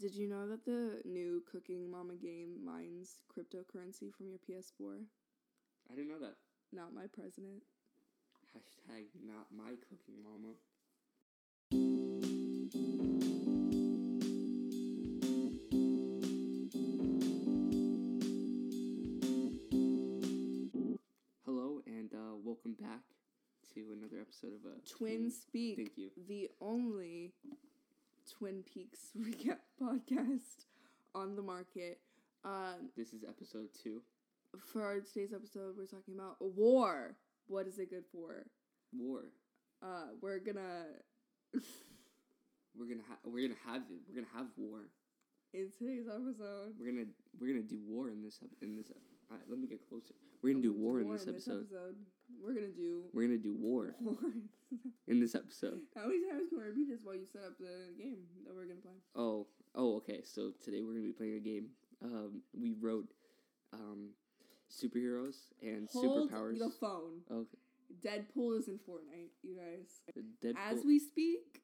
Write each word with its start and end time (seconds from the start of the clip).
Did 0.00 0.14
you 0.14 0.30
know 0.30 0.48
that 0.48 0.64
the 0.64 1.02
new 1.04 1.42
Cooking 1.52 1.90
Mama 1.90 2.14
game 2.14 2.64
mines 2.64 3.18
cryptocurrency 3.28 4.10
from 4.10 4.28
your 4.28 4.38
PS4? 4.38 5.04
I 5.90 5.94
didn't 5.94 6.08
know 6.08 6.18
that. 6.20 6.36
Not 6.72 6.94
my 6.94 7.04
president. 7.12 7.62
Hashtag 8.56 9.08
not 9.22 9.48
my 9.54 9.72
cooking 9.90 10.22
mama. 10.24 10.54
Hello 21.44 21.82
and 21.86 22.10
uh, 22.14 22.36
welcome 22.42 22.72
back 22.80 23.02
to 23.74 23.92
another 23.92 24.18
episode 24.18 24.54
of 24.54 24.64
a 24.64 24.80
Twin 24.88 25.30
Speak. 25.30 25.76
Thank 25.76 25.98
you. 25.98 26.08
The 26.26 26.48
only 26.62 27.34
Twin 28.40 28.64
Peaks 28.72 29.10
recap 29.20 29.58
podcast 29.80 30.64
on 31.14 31.36
the 31.36 31.42
market. 31.42 32.00
Um, 32.42 32.88
This 32.96 33.12
is 33.12 33.22
episode 33.28 33.68
two. 33.82 34.00
for 34.72 34.82
our 34.82 35.00
today's 35.00 35.34
episode, 35.34 35.74
we're 35.76 35.84
talking 35.84 36.14
about 36.14 36.36
war. 36.40 37.16
What 37.48 37.66
is 37.66 37.78
it 37.78 37.90
good 37.90 38.04
for? 38.10 38.46
War. 38.96 39.24
Uh, 39.82 40.06
we're 40.22 40.38
gonna 40.38 40.84
We're 42.78 42.86
gonna 42.86 43.02
ha- 43.08 43.18
we're 43.24 43.46
gonna 43.46 43.60
have 43.66 43.82
it. 43.90 44.00
We're 44.08 44.14
gonna 44.22 44.34
have 44.34 44.46
war. 44.56 44.88
in 45.52 45.68
today's 45.78 46.06
episode. 46.08 46.72
We're 46.80 46.92
gonna 46.92 47.06
we're 47.38 47.48
gonna 47.48 47.62
do 47.62 47.78
war 47.86 48.08
in 48.08 48.22
this 48.22 48.38
in 48.62 48.74
this. 48.76 48.90
Ep- 48.90 48.96
all 49.30 49.36
right, 49.36 49.46
let 49.48 49.58
me 49.58 49.66
get 49.66 49.86
closer. 49.88 50.14
We're 50.42 50.52
gonna 50.52 50.62
do 50.62 50.72
war 50.72 51.00
in 51.00 51.10
this 51.12 51.28
episode. 51.28 51.66
We're 52.42 52.54
gonna 52.54 52.68
do 52.68 53.02
We're 53.12 53.22
gonna 53.26 53.38
do 53.38 53.54
war 53.54 53.94
war. 54.00 54.16
in 55.08 55.20
this 55.20 55.34
episode. 55.34 55.80
How 55.94 56.06
many 56.06 56.20
times 56.28 56.48
can 56.48 56.58
we 56.58 56.64
repeat 56.64 56.88
this 56.88 57.00
while 57.04 57.14
you 57.14 57.26
set 57.26 57.42
up 57.42 57.58
the 57.58 57.92
game 57.98 58.18
that 58.46 58.54
we're 58.54 58.64
gonna 58.66 58.80
play? 58.80 58.92
Oh, 59.14 59.46
oh, 59.74 59.96
okay. 59.96 60.20
So 60.24 60.52
today 60.64 60.82
we're 60.82 60.92
gonna 60.94 61.04
be 61.06 61.12
playing 61.12 61.36
a 61.36 61.40
game. 61.40 61.66
Um, 62.02 62.42
we 62.58 62.72
wrote 62.80 63.08
um, 63.72 64.10
superheroes 64.70 65.36
and 65.62 65.88
Hold 65.92 66.30
superpowers. 66.30 66.58
the 66.58 66.70
phone. 66.80 67.20
Okay. 67.30 67.58
Deadpool 68.04 68.58
is 68.58 68.68
in 68.68 68.78
Fortnite, 68.78 69.30
you 69.42 69.56
guys. 69.56 70.22
Deadpool. 70.42 70.56
As 70.70 70.84
we 70.84 70.98
speak, 71.00 71.60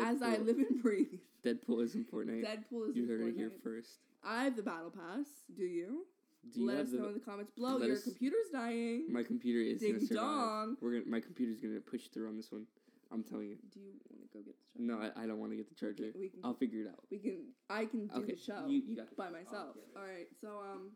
as 0.00 0.22
I 0.22 0.36
live 0.38 0.58
and 0.58 0.80
breathe, 0.82 1.20
Deadpool 1.44 1.82
is 1.82 1.94
in 1.96 2.04
Fortnite. 2.04 2.44
Deadpool 2.44 2.90
is 2.90 2.96
you 2.96 3.06
heard 3.08 3.20
Fortnite. 3.20 3.28
it 3.30 3.36
here 3.36 3.52
first. 3.62 3.98
I 4.24 4.44
have 4.44 4.56
the 4.56 4.62
battle 4.62 4.90
pass. 4.90 5.26
Do 5.54 5.64
you? 5.64 6.06
Do 6.54 6.64
Let 6.66 6.78
us 6.78 6.92
know 6.92 7.08
in 7.08 7.14
the 7.14 7.20
comments 7.20 7.52
below. 7.52 7.78
Your 7.78 7.96
us- 7.96 8.02
computer's 8.04 8.48
dying. 8.50 9.12
my 9.12 9.22
computer 9.22 9.60
is 9.60 9.80
Ding 9.80 9.98
dong. 10.10 10.76
We're 10.80 10.98
gonna. 10.98 11.04
My 11.06 11.20
computer's 11.20 11.60
gonna 11.60 11.80
push 11.80 12.08
through 12.08 12.28
on 12.28 12.36
this 12.36 12.50
one. 12.50 12.66
I'm 13.12 13.22
telling 13.22 13.48
you. 13.48 13.56
Do 13.70 13.78
you 13.80 13.92
want 14.08 14.22
to 14.22 14.38
go 14.38 14.42
get 14.44 14.54
the 14.56 14.64
charger? 14.72 14.86
No, 14.86 14.98
I, 14.98 15.24
I 15.24 15.26
don't 15.26 15.38
want 15.38 15.52
to 15.52 15.56
get 15.56 15.68
the 15.68 15.74
charger. 15.74 16.12
We 16.18 16.28
can. 16.30 16.40
I'll 16.42 16.54
figure 16.54 16.80
it 16.80 16.88
out. 16.88 17.04
we 17.10 17.18
can. 17.18 17.52
I 17.68 17.84
can 17.84 18.06
do 18.06 18.14
Okay, 18.22 18.32
the 18.32 18.38
show 18.40 18.66
you- 18.66 18.82
you 18.86 18.96
got 18.96 19.08
it. 19.12 19.16
by 19.16 19.28
myself. 19.28 19.76
All 19.96 20.02
right. 20.02 20.28
So 20.40 20.48
um, 20.64 20.92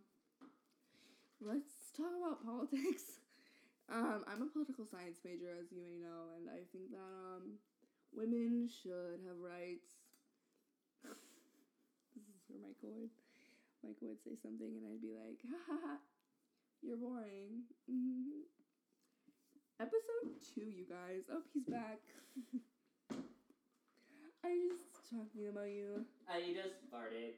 let's 1.40 1.92
talk 1.96 2.10
about 2.18 2.42
politics. 2.46 3.20
Um, 3.92 4.24
I'm 4.26 4.40
a 4.42 4.46
political 4.46 4.86
science 4.86 5.18
major, 5.24 5.50
as 5.60 5.70
you 5.70 5.78
may 5.82 6.00
know, 6.00 6.32
and 6.38 6.48
I 6.48 6.64
think 6.72 6.90
that 6.90 7.04
um, 7.04 7.58
women 8.16 8.66
should 8.82 9.20
have 9.28 9.36
rights. 9.36 9.92
this 12.16 12.24
is 12.24 12.40
where 12.48 12.60
Michael 12.64 13.10
Michael 13.84 14.08
would 14.08 14.22
say 14.24 14.32
something, 14.42 14.66
and 14.66 14.84
I'd 14.88 15.02
be 15.02 15.12
like, 15.12 15.38
"Ha 15.44 15.58
ha 15.68 15.76
ha, 15.84 15.96
you're 16.82 16.96
boring." 16.96 17.68
hmm 17.88 18.48
Episode 19.80 20.40
two, 20.54 20.62
you 20.70 20.84
guys. 20.88 21.22
Oh, 21.30 21.42
he's 21.52 21.64
back. 21.64 21.98
I 24.44 24.56
just 24.70 25.10
talking 25.10 25.48
about 25.50 25.68
you. 25.70 26.04
I 26.28 26.40
just 26.54 26.76
farted. 26.92 27.34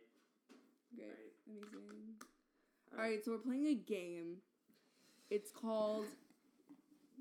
Great, 0.94 1.34
Right. 1.48 1.56
amazing. 1.72 2.14
All 2.92 2.98
right, 3.02 3.24
so 3.24 3.32
we're 3.32 3.38
playing 3.38 3.66
a 3.66 3.74
game. 3.74 4.36
It's 5.30 5.50
called 5.50 6.06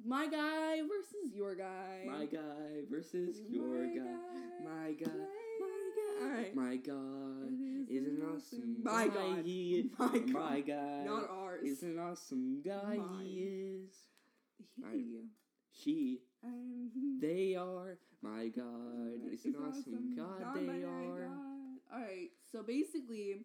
My 0.06 0.28
Guy 0.28 0.82
versus 0.82 1.34
Your 1.34 1.56
Guy. 1.56 2.06
My 2.06 2.26
guy 2.26 2.84
versus 2.90 3.38
your 3.50 3.86
My 3.88 3.88
guy. 3.88 4.04
Guy. 4.04 4.64
My 4.64 4.92
guy. 4.92 5.12
Right. 6.22 6.56
My 6.56 6.76
God 6.78 7.50
is 7.90 8.06
an 8.08 8.22
awesome 8.34 8.78
My 8.84 9.08
guy. 9.08 9.14
God. 9.14 9.46
He, 9.46 9.90
My 10.00 10.08
God. 10.08 10.30
my 10.30 10.62
God. 10.62 11.06
Not 11.06 11.30
ours. 11.30 11.64
is 11.68 11.84
an 11.84 12.00
awesome 12.00 12.62
guy. 12.64 12.98
Mine. 12.98 13.20
He 13.24 13.40
is. 13.40 13.92
He. 14.94 15.22
She. 15.84 16.20
Um, 16.44 16.90
They 17.22 17.56
are. 17.56 17.98
My 18.22 18.48
God 18.48 19.22
is 19.32 19.46
an 19.46 19.56
awesome 19.68 20.14
God. 20.16 20.40
God, 20.42 20.56
They 20.56 20.62
my 20.62 20.84
are. 20.84 21.28
God. 21.28 21.94
All 21.94 22.00
right, 22.02 22.30
so 22.52 22.64
basically, 22.64 23.42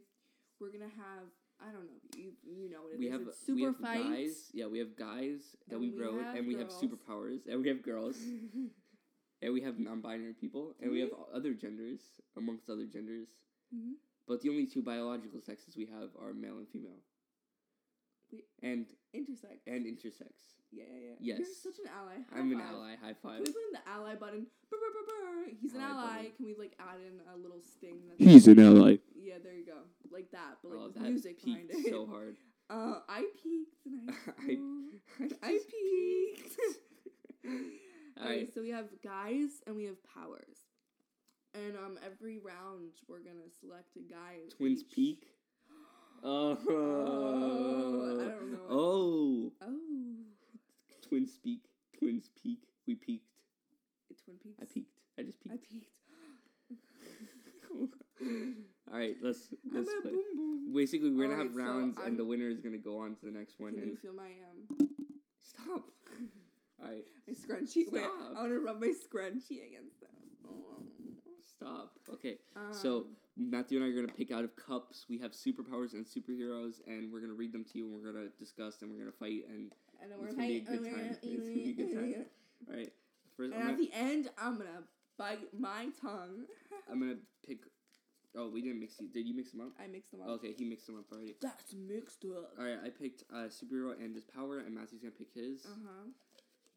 we're 0.61 0.71
gonna 0.73 0.85
have 0.97 1.27
I 1.61 1.67
don't 1.73 1.85
know 1.85 2.01
you 2.17 2.33
you 2.43 2.71
know 2.71 2.83
what 2.83 2.93
it 2.93 2.95
is. 2.95 3.01
We 3.01 3.09
have 3.11 3.21
it's 3.23 3.39
super 3.45 3.57
we 3.57 3.63
have 3.65 3.77
fight. 3.77 4.05
guys. 4.11 4.49
Yeah, 4.55 4.67
we 4.67 4.79
have 4.79 4.97
guys 4.97 5.57
that 5.69 5.79
we, 5.79 5.91
we 5.91 6.01
wrote, 6.01 6.25
and 6.37 6.47
we 6.47 6.55
have 6.57 6.69
superpowers, 6.69 7.47
and 7.47 7.61
we 7.63 7.69
have 7.69 7.83
girls, 7.83 8.17
and 9.43 9.53
we 9.53 9.61
have 9.63 9.79
non-binary 9.79 10.35
people, 10.35 10.75
and 10.81 10.91
we 10.93 11.01
have 11.01 11.11
Mm-hmm. 11.11 11.37
other 11.37 11.55
genders 11.55 12.01
amongst 12.37 12.69
other 12.71 12.87
genders. 12.87 13.29
Mhm. 13.75 13.95
But 14.27 14.41
the 14.43 14.49
only 14.51 14.67
two 14.67 14.83
biological 14.83 15.41
sexes 15.41 15.77
we 15.77 15.87
have 15.87 16.11
are 16.21 16.33
male 16.33 16.59
and 16.59 16.69
female, 16.69 17.01
We- 18.31 18.45
and 18.63 18.87
Intersex. 19.15 19.59
and 19.67 19.87
intersex. 19.87 20.33
yeah, 20.71 20.85
yeah, 20.89 21.01
yeah. 21.09 21.15
Yes. 21.21 21.39
You're 21.39 21.73
such 21.73 21.79
an 21.85 21.91
ally. 21.91 22.17
High 22.31 22.39
I'm 22.39 22.53
an 22.53 22.61
ally. 22.61 22.95
High 22.97 23.15
Can 23.15 23.23
five. 23.23 23.39
we 23.41 23.47
put 23.47 23.63
in 23.69 23.73
the 23.73 23.89
ally 23.89 24.15
button? 24.15 24.47
Brr, 24.69 24.79
brr, 24.79 24.93
brr, 24.93 25.05
brr. 25.09 25.51
He's 25.61 25.75
an 25.75 25.81
Ally 25.81 25.91
ally. 26.03 26.17
button. 26.17 26.33
Can 26.37 26.47
we 26.47 26.55
like 26.55 26.75
add 26.79 27.01
in 27.01 27.21
a 27.33 27.37
little 27.37 27.61
sting? 27.61 27.99
That's 28.19 28.47
an 28.47 28.61
ally. 28.61 28.99
yeah, 29.17 29.39
there 29.43 29.55
you 29.55 29.67
go, 29.67 29.79
like 30.13 30.31
that, 30.31 30.59
but 30.63 30.71
like 30.73 30.81
oh, 30.81 30.89
that 30.95 31.03
music 31.11 31.43
behind 31.45 31.71
it. 31.71 31.89
so 31.91 32.07
hard. 32.15 32.37
Uh, 32.69 33.01
I 33.09 33.27
peaked 33.43 33.87
in 33.87 34.09
high 34.09 34.33
I- 34.39 34.55
school. 34.55 35.29
I, 35.43 35.59
peaked. 35.71 36.57
All 38.23 38.29
right. 38.29 38.53
so 38.53 38.61
we 38.61 38.71
have 38.71 38.87
guys 39.03 39.63
and 39.67 39.75
we 39.77 39.85
have 39.85 39.97
powers, 40.15 40.59
and 41.55 41.77
um, 41.77 41.99
every 42.05 42.39
round 42.39 42.93
we're 43.09 43.19
gonna 43.21 43.49
select 43.61 43.97
a 43.97 44.01
guy. 44.13 44.41
Twins 44.57 44.81
each. 44.83 44.91
peak. 44.91 45.27
Oh. 46.23 46.59
Oh, 46.69 48.21
I 48.21 48.25
don't 48.29 48.53
know. 48.53 48.59
Oh. 48.69 49.53
Oh, 49.63 49.79
Twins 51.09 51.39
peak. 51.43 51.65
Twins 51.99 52.29
peak. 52.43 52.59
We 52.87 52.95
peaked. 52.95 53.25
Twin 54.25 54.37
Peaks. 54.43 54.59
I 54.61 54.65
peaked. 54.67 54.91
I 55.19 55.23
just 55.23 55.41
peaked. 55.43 55.55
I 55.55 55.59
peaked. 55.59 55.91
All 58.93 58.99
right, 58.99 59.17
let's 59.23 59.49
I'm 59.73 59.77
let's 59.77 59.91
boom 60.03 60.13
boom. 60.37 60.73
Basically, 60.75 61.11
we're 61.11 61.25
gonna 61.25 61.35
Alright, 61.41 61.47
have 61.49 61.57
rounds, 61.57 61.97
I'm- 61.99 62.09
and 62.09 62.19
the 62.19 62.25
winner 62.25 62.49
is 62.49 62.61
gonna 62.61 62.77
go 62.79 62.99
on 62.99 63.15
to 63.17 63.25
the 63.25 63.31
next 63.31 63.59
one. 63.59 63.73
Can 63.73 63.83
And 63.83 63.91
you 63.93 63.97
feel 63.97 64.13
my 64.13 64.25
um. 64.25 64.67
All 64.79 64.80
scrunchie? 67.55 67.93
Wait, 67.93 68.03
Stop. 68.03 68.37
I 68.37 68.41
want 68.41 68.53
to 68.53 68.61
rub 68.61 68.81
my 68.81 68.89
scrunchie 68.89 69.67
against 69.67 70.01
them. 70.01 70.11
Oh. 70.49 70.83
stop. 71.57 71.93
Okay, 72.13 72.39
Um, 72.57 72.73
so 72.73 73.07
Matthew 73.37 73.79
and 73.79 73.87
I 73.87 73.91
are 73.91 73.95
gonna 74.01 74.13
pick 74.13 74.31
out 74.31 74.45
of 74.45 74.55
cups. 74.57 75.07
We 75.09 75.19
have 75.19 75.33
superpowers 75.33 75.93
and 75.95 76.05
superheroes, 76.05 76.81
and 76.87 77.13
we're 77.13 77.21
gonna 77.21 77.35
read 77.35 77.53
them 77.53 77.65
to 77.65 77.79
you, 77.79 77.87
and 77.87 77.95
we're 77.95 78.13
gonna 78.13 78.29
discuss, 78.39 78.83
and 78.83 78.91
we're 78.91 78.99
gonna 78.99 79.13
fight, 79.13 79.45
and 79.49 79.73
and 80.03 80.11
then 80.11 80.19
it's 80.23 80.31
we're 80.31 80.37
gonna 80.37 80.49
be 80.49 80.57
a 80.57 80.61
good 80.61 80.85
time. 80.85 81.07
It's 81.11 81.19
gonna 81.25 81.45
be 81.45 81.71
a 81.71 81.73
good 81.75 81.95
time. 81.95 82.27
all 82.71 82.77
right. 82.77 82.93
First, 83.37 83.53
And 83.55 83.63
I'm 83.63 83.71
at 83.71 83.77
gonna, 83.77 83.77
the 83.79 83.93
end, 83.93 84.31
I'm 84.39 84.59
gonna 84.59 84.83
bite 85.19 85.41
my 85.59 85.89
tongue. 86.01 86.45
I'm 86.91 87.01
gonna 87.01 87.17
pick. 87.47 87.59
Oh, 88.37 88.49
we 88.49 88.63
didn't 88.63 88.79
mix 88.81 88.97
these. 88.97 89.11
Did 89.11 89.27
you 89.27 89.35
mix 89.35 89.51
them 89.51 89.61
up? 89.63 89.73
I 89.83 89.87
mixed 89.89 90.13
them 90.13 90.21
up. 90.23 90.29
Okay, 90.39 90.53
he 90.57 90.65
mixed 90.65 90.87
them 90.87 90.97
up 90.99 91.07
already. 91.13 91.35
That's 91.43 91.75
mixed 91.75 92.25
up. 92.25 92.53
All 92.59 92.65
right, 92.65 92.79
I 92.85 92.89
picked 92.91 93.25
uh, 93.33 93.49
superhero 93.51 93.93
and 93.99 94.15
his 94.15 94.25
power, 94.25 94.59
and 94.61 94.75
Matthew's 94.75 95.01
gonna 95.01 95.11
pick 95.13 95.33
his, 95.35 95.65
Uh 95.67 95.75
huh. 95.85 96.09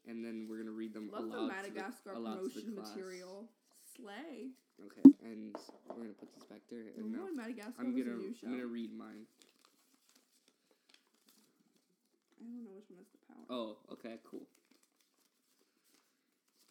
And 0.06 0.24
then 0.24 0.46
we're 0.48 0.58
gonna 0.58 0.70
read 0.70 0.92
them 0.94 1.10
Love 1.12 1.30
the 1.30 1.36
aloud 1.38 1.48
Madagascar 1.48 2.14
the, 2.14 2.50
to 2.50 2.60
the 2.60 2.72
class. 2.72 2.94
material. 2.96 3.48
Slay. 3.96 4.50
Okay, 4.84 5.06
and 5.22 5.54
we're 5.88 6.02
gonna 6.02 6.18
put 6.18 6.34
this 6.34 6.44
back 6.44 6.60
there, 6.70 6.90
and 6.96 7.12
now 7.12 7.26
Madagascar 7.34 7.78
I'm 7.78 7.94
gonna 7.96 8.12
a 8.12 8.18
new 8.18 8.34
show? 8.34 8.46
I'm 8.46 8.52
gonna 8.52 8.66
read 8.66 8.92
mine. 8.92 9.26
I 12.40 12.44
don't 12.44 12.64
know 12.64 12.74
which 12.74 12.90
one 12.90 13.00
is 13.00 13.06
the 13.14 13.22
power. 13.24 13.46
Oh, 13.48 13.76
okay, 13.92 14.18
cool. 14.28 14.46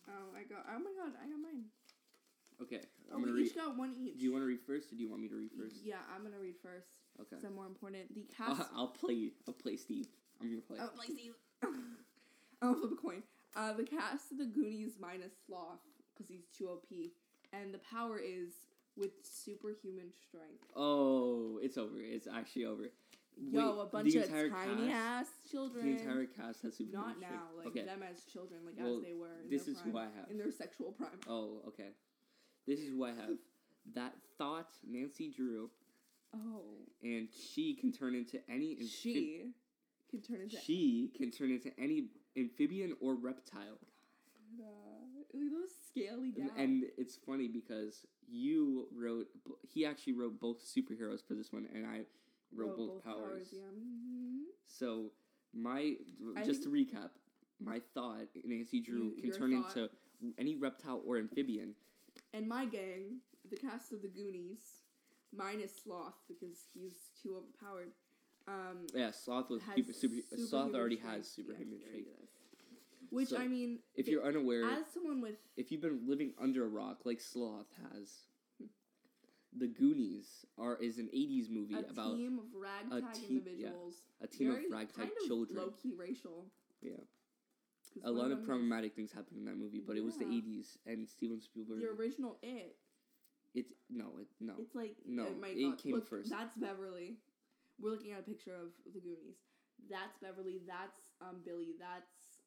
Oh, 0.10 0.36
I 0.36 0.44
got. 0.44 0.66
Oh 0.68 0.80
my 0.80 0.92
god, 1.00 1.16
I 1.18 1.26
got 1.32 1.40
mine. 1.40 1.66
Okay, 2.62 2.82
Oh, 3.10 3.16
I'm 3.16 3.22
we 3.22 3.26
gonna 3.26 3.38
read. 3.38 3.48
each 3.48 3.56
got 3.56 3.78
one 3.78 3.96
each. 3.98 4.18
Do 4.20 4.24
you 4.24 4.32
want 4.32 4.44
to 4.44 4.48
read 4.48 4.62
first, 4.68 4.92
or 4.92 4.96
do 4.96 5.02
you 5.02 5.10
want 5.10 5.22
me 5.22 5.30
to 5.30 5.36
read 5.36 5.52
first? 5.58 5.78
Yeah, 5.84 6.04
I'm 6.14 6.24
gonna 6.24 6.40
read 6.40 6.56
first. 6.62 6.88
Okay. 7.22 7.38
I'm 7.46 7.56
more 7.56 7.66
important. 7.68 8.14
The 8.14 8.26
I'll, 8.40 8.56
cast. 8.56 8.70
I'll 8.76 8.88
play. 8.88 9.32
I'll 9.48 9.54
play 9.54 9.78
Steve. 9.78 10.08
I'm 10.42 10.50
gonna 10.50 10.62
play. 10.62 10.78
Oh, 10.82 10.90
like 10.98 11.08
these. 11.08 11.34
I'll 12.68 12.76
flip 12.76 12.92
a 12.94 12.96
coin. 13.02 13.24
Uh, 13.56 13.74
the 13.74 13.84
cast 13.84 14.32
of 14.32 14.38
the 14.40 14.46
Goonies 14.46 14.94
minus 15.00 15.34
Sloth 15.46 15.80
because 16.14 16.28
he's 16.30 16.46
too 16.58 16.70
OP, 16.70 16.86
and 17.52 17.74
the 17.74 17.80
power 17.80 18.20
is 18.20 18.54
with 18.98 19.12
superhuman 19.24 20.12
strength. 20.28 20.64
Oh, 20.76 21.60
it's 21.62 21.78
over. 21.78 21.98
It's 22.00 22.28
actually 22.28 22.66
over. 22.66 22.84
Yo, 23.36 23.76
Wait, 23.78 23.82
a 23.82 23.86
bunch 23.86 24.16
of 24.16 24.30
tiny 24.30 24.88
cast- 24.90 24.92
ass 24.92 25.28
children. 25.50 25.86
The 25.86 26.00
entire 26.02 26.26
cast 26.26 26.62
has 26.62 26.78
super. 26.78 26.96
Not 26.98 27.20
now, 27.20 27.28
like 27.58 27.68
okay. 27.68 27.84
them 27.84 28.02
as 28.04 28.24
children, 28.32 28.60
like 28.66 28.76
Well, 28.78 28.98
as 28.98 29.04
they 29.04 29.14
were. 29.14 29.42
In 29.44 29.50
this 29.50 29.64
their 29.64 29.74
is 29.74 29.82
prime, 29.82 29.92
who 29.92 29.98
I 29.98 30.04
have. 30.04 30.30
in 30.30 30.38
their 30.38 30.52
sexual 30.52 30.92
prime. 30.92 31.20
Oh, 31.28 31.62
okay. 31.70 31.90
This 32.68 32.80
is 32.80 32.90
who 32.90 33.04
I 33.04 33.10
have. 33.10 33.32
that 33.96 34.14
thought 34.38 34.70
Nancy 34.88 35.32
Drew, 35.36 35.70
Oh, 36.36 36.62
and 37.02 37.28
she 37.32 37.74
can 37.76 37.92
turn 37.92 38.14
into 38.16 38.40
any 38.50 38.76
amphib- 38.80 38.90
she 38.90 39.46
can 40.10 40.22
turn 40.22 40.42
into. 40.42 40.58
she 40.58 41.12
can 41.18 41.32
turn 41.32 41.52
into 41.52 41.72
any 41.80 42.10
amphibian 42.38 42.96
or 43.00 43.16
reptile. 43.16 43.80
Uh, 44.60 44.66
those 45.34 45.70
scaly 45.90 46.34
And, 46.38 46.52
and 46.58 46.84
it's 46.98 47.16
funny 47.16 47.48
because 47.48 48.06
you 48.28 48.88
wrote 48.96 49.28
he 49.68 49.86
actually 49.86 50.14
wrote 50.14 50.40
both 50.40 50.64
superheroes 50.64 51.26
for 51.28 51.34
this 51.34 51.52
one, 51.52 51.68
and 51.74 51.86
I 51.86 52.02
wrote, 52.56 52.78
both, 52.78 53.04
powers. 53.04 53.48
yeah. 53.52 53.62
Mhm. 53.76 54.44
So 54.66 55.12
my 55.54 55.96
I 56.36 56.44
just 56.44 56.64
to 56.64 56.70
recap, 56.70 57.10
my 57.60 57.80
thought 57.94 58.28
Nancy 58.44 58.80
Drew 58.80 59.14
You- 59.16 59.22
can 59.22 59.32
turn 59.32 59.52
thought. 59.64 59.76
into 59.78 59.90
any 60.38 60.56
reptile 60.56 61.02
or 61.06 61.18
amphibian. 61.18 61.76
And 62.34 62.48
my 62.48 62.66
gang, 62.66 63.22
the 63.50 63.56
cast 63.58 63.92
of 63.92 64.02
the 64.02 64.08
Goonies, 64.08 64.84
minus 65.32 65.76
Sloth 65.76 66.22
because 66.28 66.68
he's 66.74 67.10
too 67.22 67.36
overpowered. 67.38 67.92
Um, 68.48 68.88
Yeah, 68.94 69.12
sloth 69.12 69.50
has 69.50 69.62
super, 69.76 69.94
super, 69.94 70.38
sloth 70.38 70.74
already 70.76 70.98
has 70.98 71.28
superhuman 71.28 71.80
Yeah, 71.80 71.88
strength. 71.88 72.10
Which 73.10 73.30
So, 73.30 73.38
I 73.38 73.48
mean, 73.48 73.80
If 73.96 74.08
you're 74.08 74.24
unaware, 74.26 74.66
as 74.66 74.88
someone 74.94 75.22
with 75.22 75.36
if 75.56 75.72
you've 75.72 75.82
been 75.82 76.08
living 76.08 76.34
under 76.42 76.66
a 76.66 76.68
rock 76.68 77.06
like 77.06 77.22
Sloth 77.22 77.68
has, 77.92 78.26
the 79.56 79.68
Goonies 79.68 80.46
are 80.58 80.76
is 80.78 80.98
an 80.98 81.10
'80s 81.14 81.50
movie 81.50 81.76
about 81.76 81.88
a 81.88 81.92
about 81.92 82.16
team 82.18 82.40
of 82.40 82.46
ragtag 82.56 83.14
team- 83.14 83.30
yeah, 83.32 83.38
individuals, 83.38 84.02
a 84.22 84.28
team 84.28 84.52
very 84.52 84.66
of 84.66 84.72
ragtag 84.72 84.96
kind 84.96 85.12
of 85.22 85.28
children. 85.28 85.60
low 85.60 85.72
key 85.72 85.94
racial. 85.96 86.52
Yeah. 86.82 86.94
A 88.04 88.10
lot 88.12 88.32
of 88.32 88.44
problematic 88.44 88.96
things 88.96 89.12
happened 89.12 89.38
in 89.38 89.46
that 89.46 89.58
movie, 89.58 89.80
but 89.80 89.96
it 89.96 90.04
was 90.04 90.18
the 90.18 90.26
'80s, 90.26 90.78
and 90.88 91.08
Steven 91.08 91.40
Spielberg. 91.40 91.82
The 91.82 91.90
original 91.90 92.40
It. 92.42 92.76
It's 93.54 93.72
no, 93.90 94.18
it, 94.20 94.28
no. 94.40 94.54
It's 94.58 94.74
like 94.74 94.96
No, 95.06 95.28
oh 95.28 95.44
it 95.46 95.70
God. 95.70 95.78
came 95.78 95.94
Look, 95.94 96.08
first. 96.08 96.32
That's 96.32 96.58
Beverly. 96.58 97.18
We're 97.82 97.92
looking 97.92 98.12
at 98.12 98.20
a 98.20 98.24
picture 98.24 98.54
of 98.54 98.72
the 98.94 99.00
Goonies. 99.00 99.42
That's 99.90 100.18
Beverly. 100.22 100.62
That's 100.68 101.12
um 101.22 101.42
Billy. 101.46 101.76
That's 101.80 102.42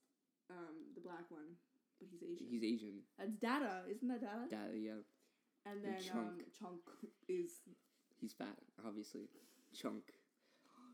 um 0.50 0.94
the 0.94 1.00
black 1.00 1.26
one, 1.28 1.58
but 1.98 2.08
he's 2.10 2.22
Asian. 2.22 2.46
He's 2.48 2.64
Asian. 2.64 3.02
that's 3.18 3.34
Dada, 3.36 3.82
isn't 3.90 4.08
that 4.08 4.20
Dada? 4.20 4.46
Dad, 4.50 4.70
yeah, 4.78 5.02
and 5.66 5.82
and 5.82 5.84
then 5.84 5.98
um 6.14 6.38
Chunk. 6.38 6.38
Chunk 6.58 6.82
is. 7.28 7.60
he's 8.20 8.32
fat, 8.32 8.56
obviously. 8.86 9.28
Chunk. 9.74 10.02